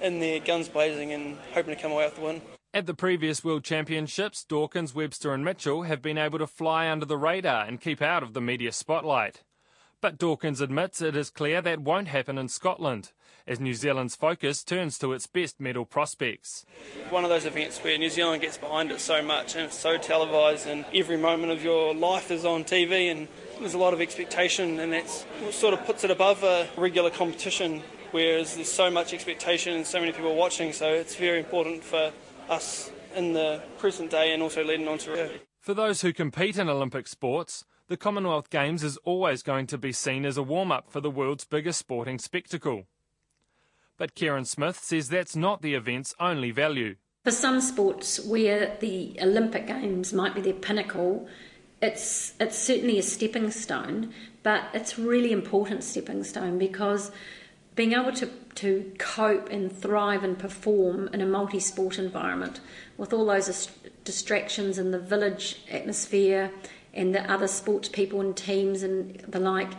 in 0.01 0.21
there 0.21 0.39
guns 0.39 0.69
blazing 0.69 1.11
and 1.11 1.37
hoping 1.53 1.75
to 1.75 1.81
come 1.81 1.91
away 1.91 2.05
with 2.05 2.15
the 2.15 2.21
win. 2.21 2.41
At 2.73 2.85
the 2.85 2.93
previous 2.93 3.43
World 3.43 3.65
Championships, 3.65 4.45
Dawkins, 4.45 4.95
Webster, 4.95 5.33
and 5.33 5.43
Mitchell 5.43 5.83
have 5.83 6.01
been 6.01 6.17
able 6.17 6.39
to 6.39 6.47
fly 6.47 6.89
under 6.89 7.05
the 7.05 7.17
radar 7.17 7.65
and 7.65 7.81
keep 7.81 8.01
out 8.01 8.23
of 8.23 8.31
the 8.31 8.39
media 8.39 8.71
spotlight. 8.71 9.41
But 9.99 10.17
Dawkins 10.17 10.61
admits 10.61 11.01
it 11.01 11.17
is 11.17 11.29
clear 11.29 11.61
that 11.63 11.81
won't 11.81 12.07
happen 12.07 12.37
in 12.37 12.47
Scotland, 12.47 13.11
as 13.45 13.59
New 13.59 13.73
Zealand's 13.73 14.15
focus 14.15 14.63
turns 14.63 14.97
to 14.99 15.11
its 15.11 15.27
best 15.27 15.59
medal 15.59 15.83
prospects. 15.83 16.65
One 17.09 17.25
of 17.25 17.29
those 17.29 17.45
events 17.45 17.77
where 17.79 17.97
New 17.97 18.09
Zealand 18.09 18.41
gets 18.41 18.57
behind 18.57 18.89
it 18.89 19.01
so 19.01 19.21
much 19.21 19.55
and 19.55 19.65
it's 19.65 19.77
so 19.77 19.97
televised, 19.97 20.65
and 20.65 20.85
every 20.93 21.17
moment 21.17 21.51
of 21.51 21.61
your 21.61 21.93
life 21.93 22.31
is 22.31 22.45
on 22.45 22.63
TV, 22.63 23.11
and 23.11 23.27
there's 23.59 23.73
a 23.73 23.79
lot 23.79 23.93
of 23.93 23.99
expectation, 23.99 24.79
and 24.79 24.93
that 24.93 25.09
sort 25.51 25.73
of 25.73 25.85
puts 25.85 26.05
it 26.05 26.09
above 26.09 26.41
a 26.45 26.69
regular 26.77 27.09
competition, 27.09 27.83
whereas 28.11 28.55
there's 28.55 28.71
so 28.71 28.89
much 28.89 29.13
expectation 29.13 29.73
and 29.73 29.85
so 29.85 29.99
many 29.99 30.13
people 30.13 30.33
watching, 30.37 30.71
so 30.71 30.87
it's 30.93 31.17
very 31.17 31.39
important 31.39 31.83
for 31.83 32.13
us 32.49 32.91
in 33.15 33.33
the 33.33 33.61
present 33.77 34.11
day 34.11 34.33
and 34.33 34.41
also 34.41 34.63
leading 34.63 34.87
on 34.87 34.97
to 34.99 35.11
Rio. 35.11 35.29
For 35.59 35.73
those 35.73 36.01
who 36.01 36.13
compete 36.13 36.57
in 36.57 36.69
Olympic 36.69 37.07
sports, 37.07 37.65
the 37.87 37.97
Commonwealth 37.97 38.49
Games 38.49 38.83
is 38.83 38.97
always 39.03 39.43
going 39.43 39.67
to 39.67 39.77
be 39.77 39.91
seen 39.91 40.25
as 40.25 40.37
a 40.37 40.43
warm 40.43 40.71
up 40.71 40.89
for 40.89 41.01
the 41.01 41.11
world's 41.11 41.45
biggest 41.45 41.79
sporting 41.79 42.19
spectacle. 42.19 42.85
But 43.97 44.15
Kereyn 44.15 44.47
Smith 44.47 44.79
says 44.79 45.09
that's 45.09 45.35
not 45.35 45.61
the 45.61 45.75
event's 45.75 46.15
only 46.19 46.51
value. 46.51 46.95
For 47.23 47.31
some 47.31 47.61
sports 47.61 48.19
where 48.25 48.75
the 48.79 49.15
Olympic 49.21 49.67
Games 49.67 50.13
might 50.13 50.33
be 50.33 50.41
their 50.41 50.53
pinnacle, 50.53 51.27
it's 51.81 52.33
it's 52.39 52.57
certainly 52.57 52.97
a 52.97 53.03
stepping 53.03 53.51
stone, 53.51 54.13
but 54.41 54.63
it's 54.73 54.97
a 54.97 55.01
really 55.01 55.31
important 55.31 55.83
stepping 55.83 56.23
stone 56.23 56.57
because 56.57 57.11
being 57.75 57.93
able 57.93 58.11
to, 58.11 58.27
to 58.55 58.91
cope 58.97 59.49
and 59.49 59.71
thrive 59.71 60.23
and 60.23 60.37
perform 60.37 61.09
in 61.13 61.21
a 61.21 61.25
multi 61.25 61.59
sport 61.59 61.97
environment 61.97 62.59
with 62.97 63.13
all 63.13 63.25
those 63.25 63.69
distractions 64.03 64.77
and 64.77 64.93
the 64.93 64.99
village 64.99 65.61
atmosphere 65.69 66.51
and 66.93 67.15
the 67.15 67.31
other 67.31 67.47
sports 67.47 67.87
people 67.87 68.19
and 68.19 68.35
teams 68.35 68.83
and 68.83 69.19
the 69.21 69.39
like, 69.39 69.69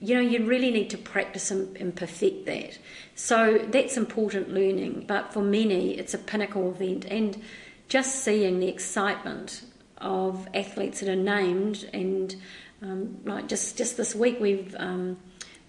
you 0.00 0.14
know, 0.14 0.20
you 0.20 0.46
really 0.46 0.70
need 0.70 0.88
to 0.90 0.98
practice 0.98 1.50
and, 1.50 1.76
and 1.76 1.94
perfect 1.94 2.46
that. 2.46 2.78
So 3.16 3.58
that's 3.68 3.96
important 3.96 4.50
learning, 4.50 5.04
but 5.06 5.32
for 5.32 5.42
many, 5.42 5.98
it's 5.98 6.14
a 6.14 6.18
pinnacle 6.18 6.70
event. 6.70 7.04
And 7.06 7.42
just 7.88 8.24
seeing 8.24 8.60
the 8.60 8.68
excitement 8.68 9.62
of 9.98 10.48
athletes 10.54 11.00
that 11.00 11.08
are 11.08 11.16
named, 11.16 11.90
and 11.92 12.34
um, 12.80 13.18
like 13.24 13.48
just, 13.48 13.76
just 13.76 13.96
this 13.96 14.14
week, 14.14 14.38
we've. 14.40 14.74
Um, 14.78 15.18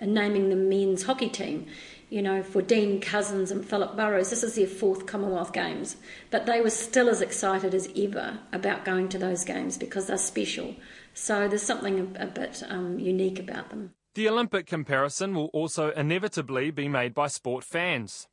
and 0.01 0.13
naming 0.13 0.49
the 0.49 0.55
men's 0.57 1.03
hockey 1.03 1.29
team. 1.29 1.67
You 2.09 2.21
know, 2.21 2.43
for 2.43 2.61
Dean 2.61 2.99
Couzins 2.99 3.51
and 3.51 3.63
Philip 3.63 3.95
Burrows, 3.95 4.31
this 4.31 4.43
is 4.43 4.55
their 4.55 4.67
fourth 4.67 5.05
Commonwealth 5.05 5.53
Games, 5.53 5.95
but 6.29 6.45
they 6.45 6.59
were 6.59 6.69
still 6.69 7.07
as 7.07 7.21
excited 7.21 7.73
as 7.73 7.87
ever 7.95 8.39
about 8.51 8.83
going 8.83 9.07
to 9.09 9.17
those 9.17 9.45
games 9.45 9.77
because 9.77 10.07
they're 10.07 10.17
special. 10.17 10.75
So 11.13 11.47
there's 11.47 11.61
something 11.61 11.99
a, 12.17 12.23
a 12.23 12.27
bit 12.27 12.63
um, 12.67 12.99
unique 12.99 13.39
about 13.39 13.69
them. 13.69 13.93
The 14.15 14.27
Olympic 14.27 14.67
comparison 14.67 15.33
will 15.33 15.49
also 15.53 15.91
inevitably 15.91 16.71
be 16.71 16.89
made 16.89 17.13
by 17.13 17.27
sport 17.27 17.63
fans. 17.63 18.27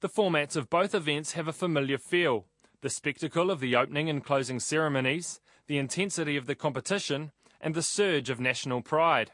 The 0.00 0.08
formats 0.08 0.54
of 0.54 0.70
both 0.70 0.94
events 0.94 1.32
have 1.32 1.48
a 1.48 1.52
familiar 1.52 1.98
feel 1.98 2.44
the 2.82 2.90
spectacle 2.90 3.50
of 3.50 3.58
the 3.58 3.74
opening 3.74 4.08
and 4.08 4.22
closing 4.22 4.60
ceremonies, 4.60 5.40
the 5.66 5.78
intensity 5.78 6.36
of 6.36 6.46
the 6.46 6.54
competition, 6.54 7.32
and 7.60 7.74
the 7.74 7.82
surge 7.82 8.30
of 8.30 8.38
national 8.38 8.82
pride. 8.82 9.32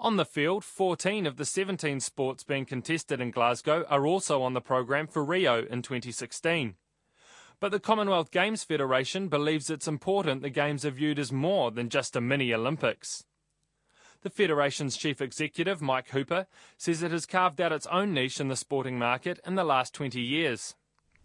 On 0.00 0.16
the 0.16 0.24
field, 0.24 0.64
14 0.64 1.26
of 1.26 1.38
the 1.38 1.44
17 1.44 1.98
sports 1.98 2.44
being 2.44 2.64
contested 2.64 3.20
in 3.20 3.32
Glasgow 3.32 3.84
are 3.90 4.06
also 4.06 4.42
on 4.42 4.54
the 4.54 4.60
programme 4.60 5.08
for 5.08 5.24
Rio 5.24 5.64
in 5.64 5.82
2016. 5.82 6.74
But 7.58 7.72
the 7.72 7.80
Commonwealth 7.80 8.30
Games 8.30 8.62
Federation 8.62 9.26
believes 9.26 9.68
it's 9.68 9.88
important 9.88 10.42
the 10.42 10.50
Games 10.50 10.84
are 10.84 10.92
viewed 10.92 11.18
as 11.18 11.32
more 11.32 11.72
than 11.72 11.88
just 11.88 12.14
a 12.14 12.20
mini 12.20 12.54
Olympics. 12.54 13.24
The 14.22 14.30
Federation's 14.30 14.96
chief 14.96 15.20
executive, 15.20 15.82
Mike 15.82 16.10
Hooper, 16.10 16.46
says 16.76 17.02
it 17.02 17.10
has 17.10 17.26
carved 17.26 17.60
out 17.60 17.72
its 17.72 17.86
own 17.88 18.14
niche 18.14 18.38
in 18.38 18.46
the 18.46 18.56
sporting 18.56 19.00
market 19.00 19.40
in 19.44 19.56
the 19.56 19.64
last 19.64 19.94
20 19.94 20.20
years. 20.20 20.76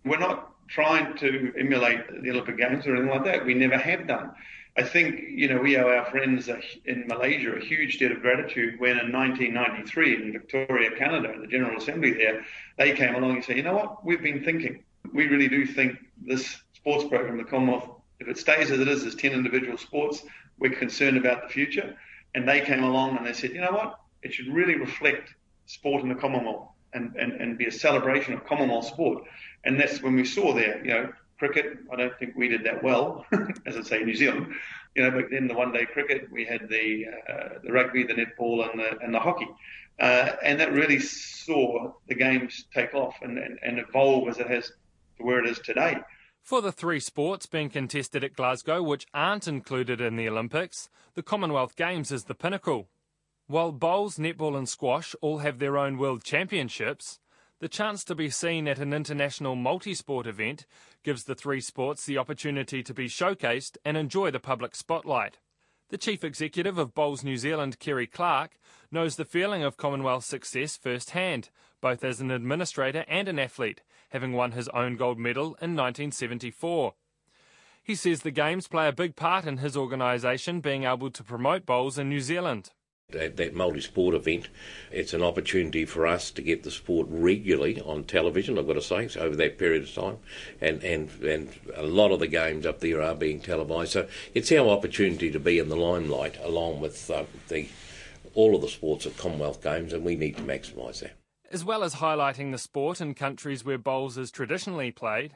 We're 0.03 0.17
not 0.17 0.51
trying 0.67 1.15
to 1.17 1.53
emulate 1.59 2.23
the 2.23 2.31
Olympic 2.31 2.57
Games 2.57 2.87
or 2.87 2.95
anything 2.95 3.11
like 3.11 3.25
that. 3.25 3.45
We 3.45 3.53
never 3.53 3.77
have 3.77 4.07
done. 4.07 4.31
I 4.75 4.81
think, 4.81 5.21
you 5.29 5.47
know, 5.47 5.59
we 5.59 5.77
owe 5.77 5.87
our 5.87 6.05
friends 6.05 6.49
in 6.85 7.05
Malaysia 7.07 7.51
a 7.51 7.59
huge 7.59 7.99
debt 7.99 8.11
of 8.11 8.21
gratitude 8.21 8.79
when 8.79 8.97
in 8.97 9.11
1993 9.11 10.15
in 10.15 10.31
Victoria, 10.31 10.89
Canada, 10.97 11.31
in 11.31 11.41
the 11.41 11.47
General 11.47 11.77
Assembly 11.77 12.13
there, 12.13 12.43
they 12.77 12.93
came 12.93 13.13
along 13.13 13.35
and 13.35 13.43
said, 13.43 13.57
you 13.57 13.63
know 13.63 13.75
what, 13.75 14.03
we've 14.03 14.23
been 14.23 14.43
thinking. 14.43 14.83
We 15.13 15.27
really 15.27 15.47
do 15.47 15.67
think 15.67 15.99
this 16.25 16.57
sports 16.73 17.03
program, 17.03 17.37
the 17.37 17.43
Commonwealth, 17.43 17.87
if 18.19 18.27
it 18.27 18.37
stays 18.39 18.71
as 18.71 18.79
it 18.79 18.87
is, 18.87 19.05
as 19.05 19.13
10 19.13 19.33
individual 19.33 19.77
sports, 19.77 20.23
we're 20.57 20.71
concerned 20.71 21.17
about 21.17 21.43
the 21.43 21.49
future. 21.49 21.95
And 22.33 22.47
they 22.47 22.61
came 22.61 22.83
along 22.83 23.17
and 23.17 23.25
they 23.27 23.33
said, 23.33 23.51
you 23.51 23.61
know 23.61 23.71
what, 23.71 23.99
it 24.23 24.33
should 24.33 24.47
really 24.47 24.75
reflect 24.75 25.35
sport 25.67 26.01
in 26.01 26.09
the 26.09 26.15
Commonwealth 26.15 26.69
and, 26.93 27.15
and, 27.15 27.33
and 27.33 27.59
be 27.59 27.65
a 27.65 27.71
celebration 27.71 28.33
of 28.33 28.43
Commonwealth 28.45 28.85
sport. 28.85 29.23
And 29.65 29.79
that's 29.79 30.01
when 30.01 30.15
we 30.15 30.25
saw 30.25 30.53
there, 30.53 30.83
you 30.83 30.91
know, 30.91 31.13
cricket, 31.37 31.77
I 31.91 31.95
don't 31.95 32.17
think 32.17 32.35
we 32.35 32.47
did 32.47 32.63
that 32.65 32.83
well, 32.83 33.25
as 33.65 33.77
I 33.77 33.81
say, 33.81 34.03
New 34.03 34.15
Zealand. 34.15 34.53
You 34.95 35.03
know, 35.03 35.11
but 35.11 35.31
then 35.31 35.47
the 35.47 35.55
one-day 35.55 35.85
cricket, 35.87 36.31
we 36.31 36.45
had 36.45 36.69
the 36.69 37.05
uh, 37.27 37.49
the 37.63 37.71
rugby, 37.71 38.03
the 38.03 38.13
netball, 38.13 38.69
and 38.69 38.79
the 38.79 38.99
and 39.01 39.13
the 39.13 39.19
hockey, 39.19 39.47
uh, 39.99 40.31
and 40.43 40.59
that 40.59 40.71
really 40.71 40.99
saw 40.99 41.93
the 42.07 42.15
games 42.15 42.65
take 42.73 42.93
off 42.93 43.15
and, 43.21 43.37
and, 43.37 43.59
and 43.63 43.79
evolve 43.79 44.29
as 44.29 44.39
it 44.39 44.47
has 44.47 44.71
to 45.17 45.23
where 45.23 45.39
it 45.39 45.49
is 45.49 45.59
today. 45.59 45.97
For 46.41 46.61
the 46.61 46.71
three 46.71 46.99
sports 46.99 47.45
being 47.45 47.69
contested 47.69 48.23
at 48.23 48.35
Glasgow, 48.35 48.83
which 48.83 49.07
aren't 49.13 49.47
included 49.47 50.01
in 50.01 50.17
the 50.17 50.27
Olympics, 50.27 50.89
the 51.15 51.23
Commonwealth 51.23 51.75
Games 51.75 52.11
is 52.11 52.25
the 52.25 52.35
pinnacle. 52.35 52.89
While 53.47 53.71
bowls, 53.71 54.17
netball, 54.17 54.57
and 54.57 54.67
squash 54.67 55.15
all 55.21 55.39
have 55.39 55.59
their 55.59 55.77
own 55.77 55.97
world 55.97 56.23
championships, 56.23 57.19
the 57.59 57.69
chance 57.69 58.03
to 58.03 58.15
be 58.15 58.29
seen 58.29 58.67
at 58.67 58.79
an 58.79 58.93
international 58.93 59.55
multi-sport 59.55 60.27
event 60.27 60.65
gives 61.03 61.25
the 61.25 61.35
three 61.35 61.61
sports 61.61 62.05
the 62.05 62.17
opportunity 62.17 62.81
to 62.81 62.93
be 62.93 63.07
showcased 63.07 63.77
and 63.85 63.97
enjoy 63.97 64.31
the 64.31 64.39
public 64.39 64.75
spotlight. 64.75 65.37
The 65.89 65.97
chief 65.97 66.23
executive 66.23 66.77
of 66.77 66.95
Bowls 66.95 67.23
New 67.23 67.37
Zealand, 67.37 67.77
Kerry 67.77 68.07
Clark, 68.07 68.57
knows 68.91 69.15
the 69.15 69.25
feeling 69.25 69.63
of 69.63 69.77
Commonwealth 69.77 70.25
success 70.25 70.75
firsthand, 70.75 71.49
both 71.81 72.03
as 72.03 72.19
an 72.19 72.31
administrator 72.31 73.05
and 73.07 73.27
an 73.27 73.37
athlete, 73.37 73.81
having 74.09 74.33
won 74.33 74.53
his 74.53 74.69
own 74.69 74.95
gold 74.95 75.19
medal 75.19 75.55
in 75.61 75.75
1974. 75.75 76.95
He 77.83 77.95
says 77.95 78.21
the 78.21 78.31
Games 78.31 78.67
play 78.67 78.87
a 78.87 78.93
big 78.93 79.15
part 79.15 79.45
in 79.45 79.57
his 79.57 79.75
organisation 79.75 80.61
being 80.61 80.85
able 80.85 81.11
to 81.11 81.23
promote 81.23 81.65
bowls 81.65 81.97
in 81.97 82.09
New 82.09 82.21
Zealand. 82.21 82.71
That, 83.13 83.37
that 83.37 83.53
multi-sport 83.53 84.15
event, 84.15 84.49
it's 84.91 85.13
an 85.13 85.21
opportunity 85.21 85.85
for 85.85 86.07
us 86.07 86.31
to 86.31 86.41
get 86.41 86.63
the 86.63 86.71
sport 86.71 87.07
regularly 87.09 87.79
on 87.79 88.05
television. 88.05 88.57
I've 88.57 88.65
got 88.65 88.73
to 88.73 88.81
say, 88.81 89.07
so 89.07 89.19
over 89.19 89.35
that 89.35 89.59
period 89.59 89.83
of 89.83 89.93
time, 89.93 90.17
and 90.59 90.83
and 90.83 91.11
and 91.21 91.49
a 91.75 91.83
lot 91.83 92.11
of 92.11 92.19
the 92.19 92.27
games 92.27 92.65
up 92.65 92.79
there 92.79 93.03
are 93.03 93.13
being 93.13 93.39
televised. 93.39 93.91
So 93.91 94.07
it's 94.33 94.51
our 94.51 94.67
opportunity 94.67 95.29
to 95.29 95.39
be 95.39 95.59
in 95.59 95.69
the 95.69 95.75
limelight 95.75 96.39
along 96.43 96.81
with 96.81 97.09
uh, 97.11 97.25
the 97.49 97.67
all 98.33 98.55
of 98.55 98.61
the 98.61 98.67
sports 98.67 99.05
at 99.05 99.15
Commonwealth 99.15 99.61
Games, 99.61 99.93
and 99.93 100.03
we 100.03 100.15
need 100.15 100.37
to 100.37 100.43
maximise 100.43 101.01
that. 101.01 101.13
As 101.51 101.63
well 101.63 101.83
as 101.83 101.95
highlighting 101.95 102.51
the 102.51 102.57
sport 102.57 102.99
in 102.99 103.13
countries 103.13 103.63
where 103.63 103.77
bowls 103.77 104.17
is 104.17 104.31
traditionally 104.31 104.91
played, 104.91 105.35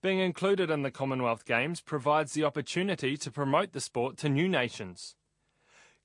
being 0.00 0.20
included 0.20 0.70
in 0.70 0.82
the 0.82 0.90
Commonwealth 0.90 1.44
Games 1.44 1.82
provides 1.82 2.32
the 2.32 2.44
opportunity 2.44 3.18
to 3.18 3.30
promote 3.30 3.72
the 3.72 3.80
sport 3.82 4.16
to 4.18 4.30
new 4.30 4.48
nations. 4.48 5.16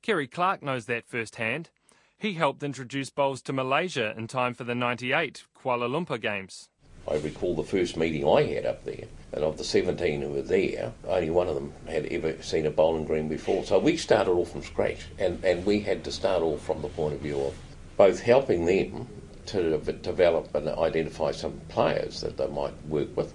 Kerry 0.06 0.28
Clark 0.28 0.62
knows 0.62 0.86
that 0.86 1.08
firsthand. 1.08 1.72
He 2.16 2.34
helped 2.34 2.62
introduce 2.62 3.10
bowls 3.10 3.42
to 3.42 3.52
Malaysia 3.52 4.14
in 4.16 4.28
time 4.28 4.54
for 4.54 4.64
the 4.64 4.76
98 4.76 5.46
Kuala 5.60 5.90
Lumpur 5.90 6.22
Games. 6.22 6.70
I 7.10 7.16
recall 7.16 7.56
the 7.56 7.64
first 7.64 7.98
meeting 7.98 8.24
I 8.24 8.44
had 8.44 8.68
up 8.68 8.86
there, 8.86 9.06
and 9.34 9.44
of 9.44 9.58
the 9.58 9.64
17 9.64 10.22
who 10.22 10.30
were 10.30 10.44
there, 10.44 10.94
only 11.08 11.32
one 11.32 11.48
of 11.48 11.56
them 11.56 11.74
had 11.88 12.06
ever 12.06 12.40
seen 12.44 12.68
a 12.68 12.70
bowling 12.70 13.06
green 13.06 13.28
before. 13.28 13.64
So 13.64 13.80
we 13.80 13.98
started 13.98 14.30
off 14.30 14.52
from 14.52 14.62
scratch, 14.62 15.08
and, 15.18 15.44
and 15.44 15.66
we 15.66 15.80
had 15.80 16.04
to 16.04 16.12
start 16.12 16.44
off 16.44 16.62
from 16.62 16.84
the 16.84 16.90
point 16.90 17.16
of 17.16 17.22
view 17.22 17.42
of 17.42 17.58
both 17.98 18.20
helping 18.20 18.66
them 18.66 19.08
to 19.48 19.80
develop 19.80 20.54
and 20.54 20.70
identify 20.70 21.32
some 21.32 21.60
players 21.68 22.22
that 22.22 22.38
they 22.38 22.48
might 22.48 22.74
work 22.86 23.18
with, 23.18 23.34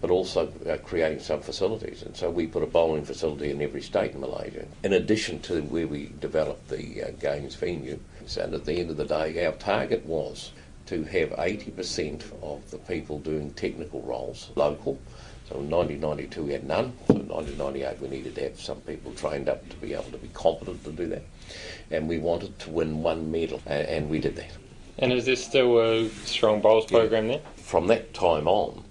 but 0.00 0.10
also 0.10 0.52
uh, 0.68 0.76
creating 0.78 1.20
some 1.20 1.40
facilities. 1.40 2.02
And 2.02 2.16
so 2.16 2.30
we 2.30 2.46
put 2.46 2.62
a 2.62 2.66
bowling 2.66 3.04
facility 3.04 3.50
in 3.50 3.60
every 3.60 3.82
state 3.82 4.12
in 4.12 4.20
Malaysia, 4.20 4.66
in 4.82 4.94
addition 4.94 5.40
to 5.40 5.62
where 5.62 5.86
we 5.86 6.12
developed 6.20 6.68
the 6.68 7.02
uh, 7.02 7.10
games 7.20 7.54
venue. 7.54 7.98
And 8.38 8.54
at 8.54 8.64
the 8.64 8.74
end 8.74 8.90
of 8.90 8.96
the 8.96 9.04
day, 9.04 9.44
our 9.44 9.52
target 9.52 10.04
was 10.06 10.52
to 10.86 11.04
have 11.04 11.30
80% 11.30 12.22
of 12.42 12.68
the 12.70 12.78
people 12.78 13.18
doing 13.18 13.52
technical 13.52 14.02
roles 14.02 14.50
local. 14.56 14.98
So 15.48 15.56
in 15.56 15.68
1992 15.68 16.44
we 16.44 16.52
had 16.52 16.64
none. 16.64 16.92
So 17.08 17.14
in 17.14 17.28
1998 17.28 18.00
we 18.00 18.08
needed 18.08 18.34
to 18.36 18.42
have 18.42 18.60
some 18.60 18.80
people 18.82 19.12
trained 19.12 19.48
up 19.48 19.68
to 19.68 19.76
be 19.76 19.92
able 19.92 20.04
to 20.04 20.18
be 20.18 20.28
competent 20.28 20.82
to 20.84 20.92
do 20.92 21.06
that. 21.08 21.22
And 21.90 22.08
we 22.08 22.18
wanted 22.18 22.58
to 22.60 22.70
win 22.70 23.02
one 23.02 23.30
medal, 23.30 23.60
and 23.66 24.08
we 24.08 24.20
did 24.20 24.36
that. 24.36 24.50
And 24.98 25.12
is 25.12 25.24
there 25.24 25.36
still 25.36 25.78
a 25.80 26.08
strong 26.24 26.60
bowls 26.60 26.86
program 26.86 27.28
there? 27.28 27.40
From 27.56 27.86
that 27.88 28.14
time 28.14 28.46
on, 28.46 28.84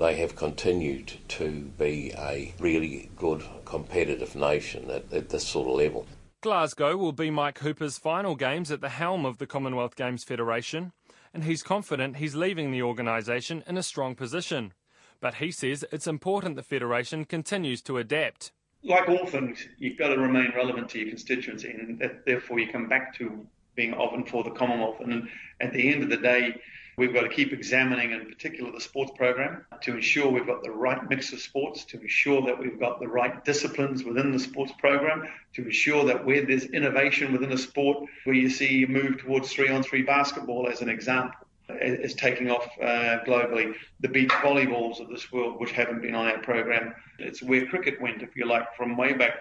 they 0.00 0.16
have 0.16 0.34
continued 0.34 1.12
to 1.28 1.70
be 1.78 2.10
a 2.16 2.54
really 2.58 3.10
good 3.16 3.44
competitive 3.66 4.34
nation 4.34 4.90
at, 4.90 5.12
at 5.12 5.28
this 5.28 5.46
sort 5.46 5.68
of 5.68 5.74
level. 5.74 6.06
Glasgow 6.40 6.96
will 6.96 7.12
be 7.12 7.30
Mike 7.30 7.58
Hooper's 7.58 7.98
final 7.98 8.34
games 8.34 8.70
at 8.72 8.80
the 8.80 8.88
helm 8.88 9.26
of 9.26 9.36
the 9.36 9.46
Commonwealth 9.46 9.96
Games 9.96 10.24
Federation, 10.24 10.92
and 11.34 11.44
he's 11.44 11.62
confident 11.62 12.16
he's 12.16 12.34
leaving 12.34 12.72
the 12.72 12.80
organisation 12.80 13.62
in 13.66 13.76
a 13.76 13.82
strong 13.82 14.14
position. 14.14 14.72
But 15.20 15.34
he 15.34 15.50
says 15.50 15.84
it's 15.92 16.06
important 16.06 16.56
the 16.56 16.62
Federation 16.62 17.26
continues 17.26 17.82
to 17.82 17.98
adapt. 17.98 18.52
Like 18.82 19.06
all 19.06 19.26
things, 19.26 19.68
you've 19.78 19.98
got 19.98 20.08
to 20.08 20.18
remain 20.18 20.50
relevant 20.56 20.88
to 20.90 20.98
your 20.98 21.10
constituency, 21.10 21.72
and 21.72 21.98
that, 21.98 22.24
therefore 22.24 22.58
you 22.58 22.72
come 22.72 22.88
back 22.88 23.14
to 23.18 23.46
being 23.74 23.92
of 23.92 24.14
and 24.14 24.26
for 24.26 24.42
the 24.42 24.50
Commonwealth. 24.50 25.00
And 25.00 25.28
at 25.60 25.74
the 25.74 25.92
end 25.92 26.02
of 26.02 26.08
the 26.08 26.16
day, 26.16 26.54
We've 27.00 27.14
got 27.14 27.22
to 27.22 27.30
keep 27.30 27.54
examining, 27.54 28.10
in 28.10 28.26
particular, 28.26 28.70
the 28.72 28.80
sports 28.82 29.12
program 29.16 29.64
to 29.84 29.94
ensure 29.94 30.30
we've 30.30 30.46
got 30.46 30.62
the 30.62 30.70
right 30.70 31.08
mix 31.08 31.32
of 31.32 31.40
sports, 31.40 31.86
to 31.86 31.98
ensure 31.98 32.42
that 32.42 32.58
we've 32.58 32.78
got 32.78 33.00
the 33.00 33.08
right 33.08 33.42
disciplines 33.42 34.04
within 34.04 34.32
the 34.32 34.38
sports 34.38 34.70
program, 34.78 35.26
to 35.54 35.64
ensure 35.64 36.04
that 36.04 36.26
where 36.26 36.44
there's 36.44 36.64
innovation 36.64 37.32
within 37.32 37.52
a 37.52 37.56
sport, 37.56 38.06
where 38.24 38.36
you 38.36 38.50
see 38.50 38.84
move 38.86 39.16
towards 39.16 39.50
three 39.50 39.70
on 39.70 39.82
three 39.82 40.02
basketball 40.02 40.68
as 40.68 40.82
an 40.82 40.90
example, 40.90 41.40
is 41.70 42.12
taking 42.12 42.50
off 42.50 42.68
uh, 42.82 43.24
globally. 43.26 43.74
The 44.00 44.08
beach 44.08 44.28
volleyballs 44.28 45.00
of 45.00 45.08
this 45.08 45.32
world, 45.32 45.58
which 45.58 45.72
haven't 45.72 46.02
been 46.02 46.14
on 46.14 46.26
our 46.26 46.42
program, 46.42 46.92
it's 47.18 47.42
where 47.42 47.64
cricket 47.64 47.98
went, 48.02 48.20
if 48.20 48.36
you 48.36 48.44
like, 48.44 48.76
from 48.76 48.98
way 48.98 49.14
back. 49.14 49.38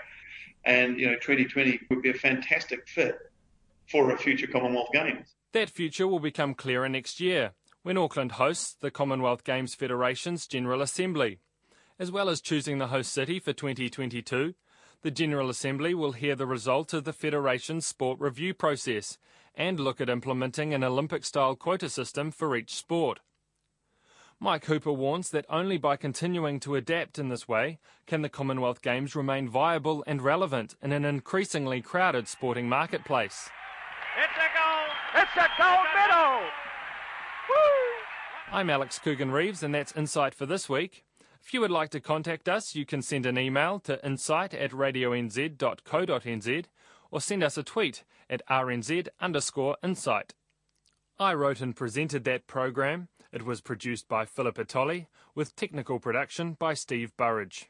And 0.63 0.98
you 0.98 1.08
know, 1.08 1.15
2020 1.15 1.78
would 1.89 2.02
be 2.04 2.12
a 2.12 2.13
fantastic 2.13 2.88
fit 2.88 3.17
for 3.91 4.12
a 4.12 4.17
future 4.17 4.48
Commonwealth 4.48 4.93
Games. 4.93 5.36
That 5.52 5.72
future 5.72 6.08
will 6.08 6.20
become 6.20 6.54
clearer 6.54 6.88
next 6.88 7.20
year 7.20 7.54
when 7.82 7.98
Auckland 7.98 8.34
hosts 8.34 8.76
the 8.80 8.92
Commonwealth 8.92 9.44
Games 9.44 9.74
Federation's 9.74 10.46
General 10.46 10.84
Assembly. 10.84 11.40
As 11.98 12.12
well 12.12 12.30
as 12.30 12.40
choosing 12.40 12.78
the 12.78 12.88
host 12.88 13.12
city 13.12 13.40
for 13.40 13.52
2022, 13.52 14.54
the 15.02 15.10
General 15.10 15.50
Assembly 15.50 15.96
will 15.96 16.12
hear 16.12 16.36
the 16.36 16.46
result 16.46 16.94
of 16.94 17.04
the 17.04 17.14
Federation's 17.14 17.88
sport 17.88 18.20
review 18.20 18.54
process 18.54 19.18
and 19.56 19.80
look 19.80 20.00
at 20.00 20.08
implementing 20.08 20.72
an 20.72 20.84
Olympic 20.84 21.26
style 21.26 21.56
quota 21.56 21.90
system 21.90 22.30
for 22.30 22.56
each 22.56 22.76
sport. 22.76 23.20
Mike 24.40 24.66
Hooper 24.66 24.94
warns 24.94 25.32
that 25.32 25.46
only 25.50 25.78
by 25.80 25.98
continuing 25.98 26.60
to 26.60 26.76
adapt 26.76 27.18
in 27.18 27.30
this 27.30 27.48
way 27.48 27.80
can 28.06 28.22
the 28.22 28.30
Commonwealth 28.30 28.84
Games 28.84 29.16
remain 29.16 29.50
viable 29.50 30.04
and 30.06 30.22
relevant 30.22 30.76
in 30.80 30.92
an 30.92 31.06
increasingly 31.06 31.82
crowded 31.82 32.28
sporting 32.28 32.70
marketplace. 32.70 33.50
A 35.36 35.48
gold 35.60 35.86
medal! 35.94 36.42
Woo! 37.50 37.56
I'm 38.52 38.70
Alex 38.70 38.98
Coogan 38.98 39.30
Reeves, 39.30 39.62
and 39.62 39.76
that's 39.76 39.96
Insight 39.96 40.34
for 40.34 40.48
this 40.48 40.68
week. 40.68 41.06
If 41.44 41.54
you 41.54 41.62
would 41.62 41.70
like 41.70 41.92
to 41.92 42.00
contact 42.00 42.50
us, 42.50 42.74
you 42.74 42.84
can 42.84 43.04
send 43.04 43.28
an 43.28 43.38
email 43.38 43.80
to 43.82 44.04
insight 44.04 44.56
at 44.56 44.72
radionz.co.nz 44.72 46.65
or 47.12 47.22
send 47.22 47.44
us 47.44 47.58
a 47.58 47.63
tweet 47.63 48.04
at 48.28 48.42
rnz 48.48 49.08
underscore 49.22 49.78
insight. 49.84 50.34
I 51.20 51.36
wrote 51.36 51.62
and 51.62 51.76
presented 51.76 52.24
that 52.24 52.48
program. 52.48 53.10
It 53.32 53.46
was 53.46 53.62
produced 53.62 54.08
by 54.08 54.26
Philip 54.26 54.58
Atoli 54.58 55.08
with 55.36 55.56
technical 55.56 56.00
production 56.00 56.54
by 56.54 56.74
Steve 56.74 57.15
Burridge. 57.18 57.70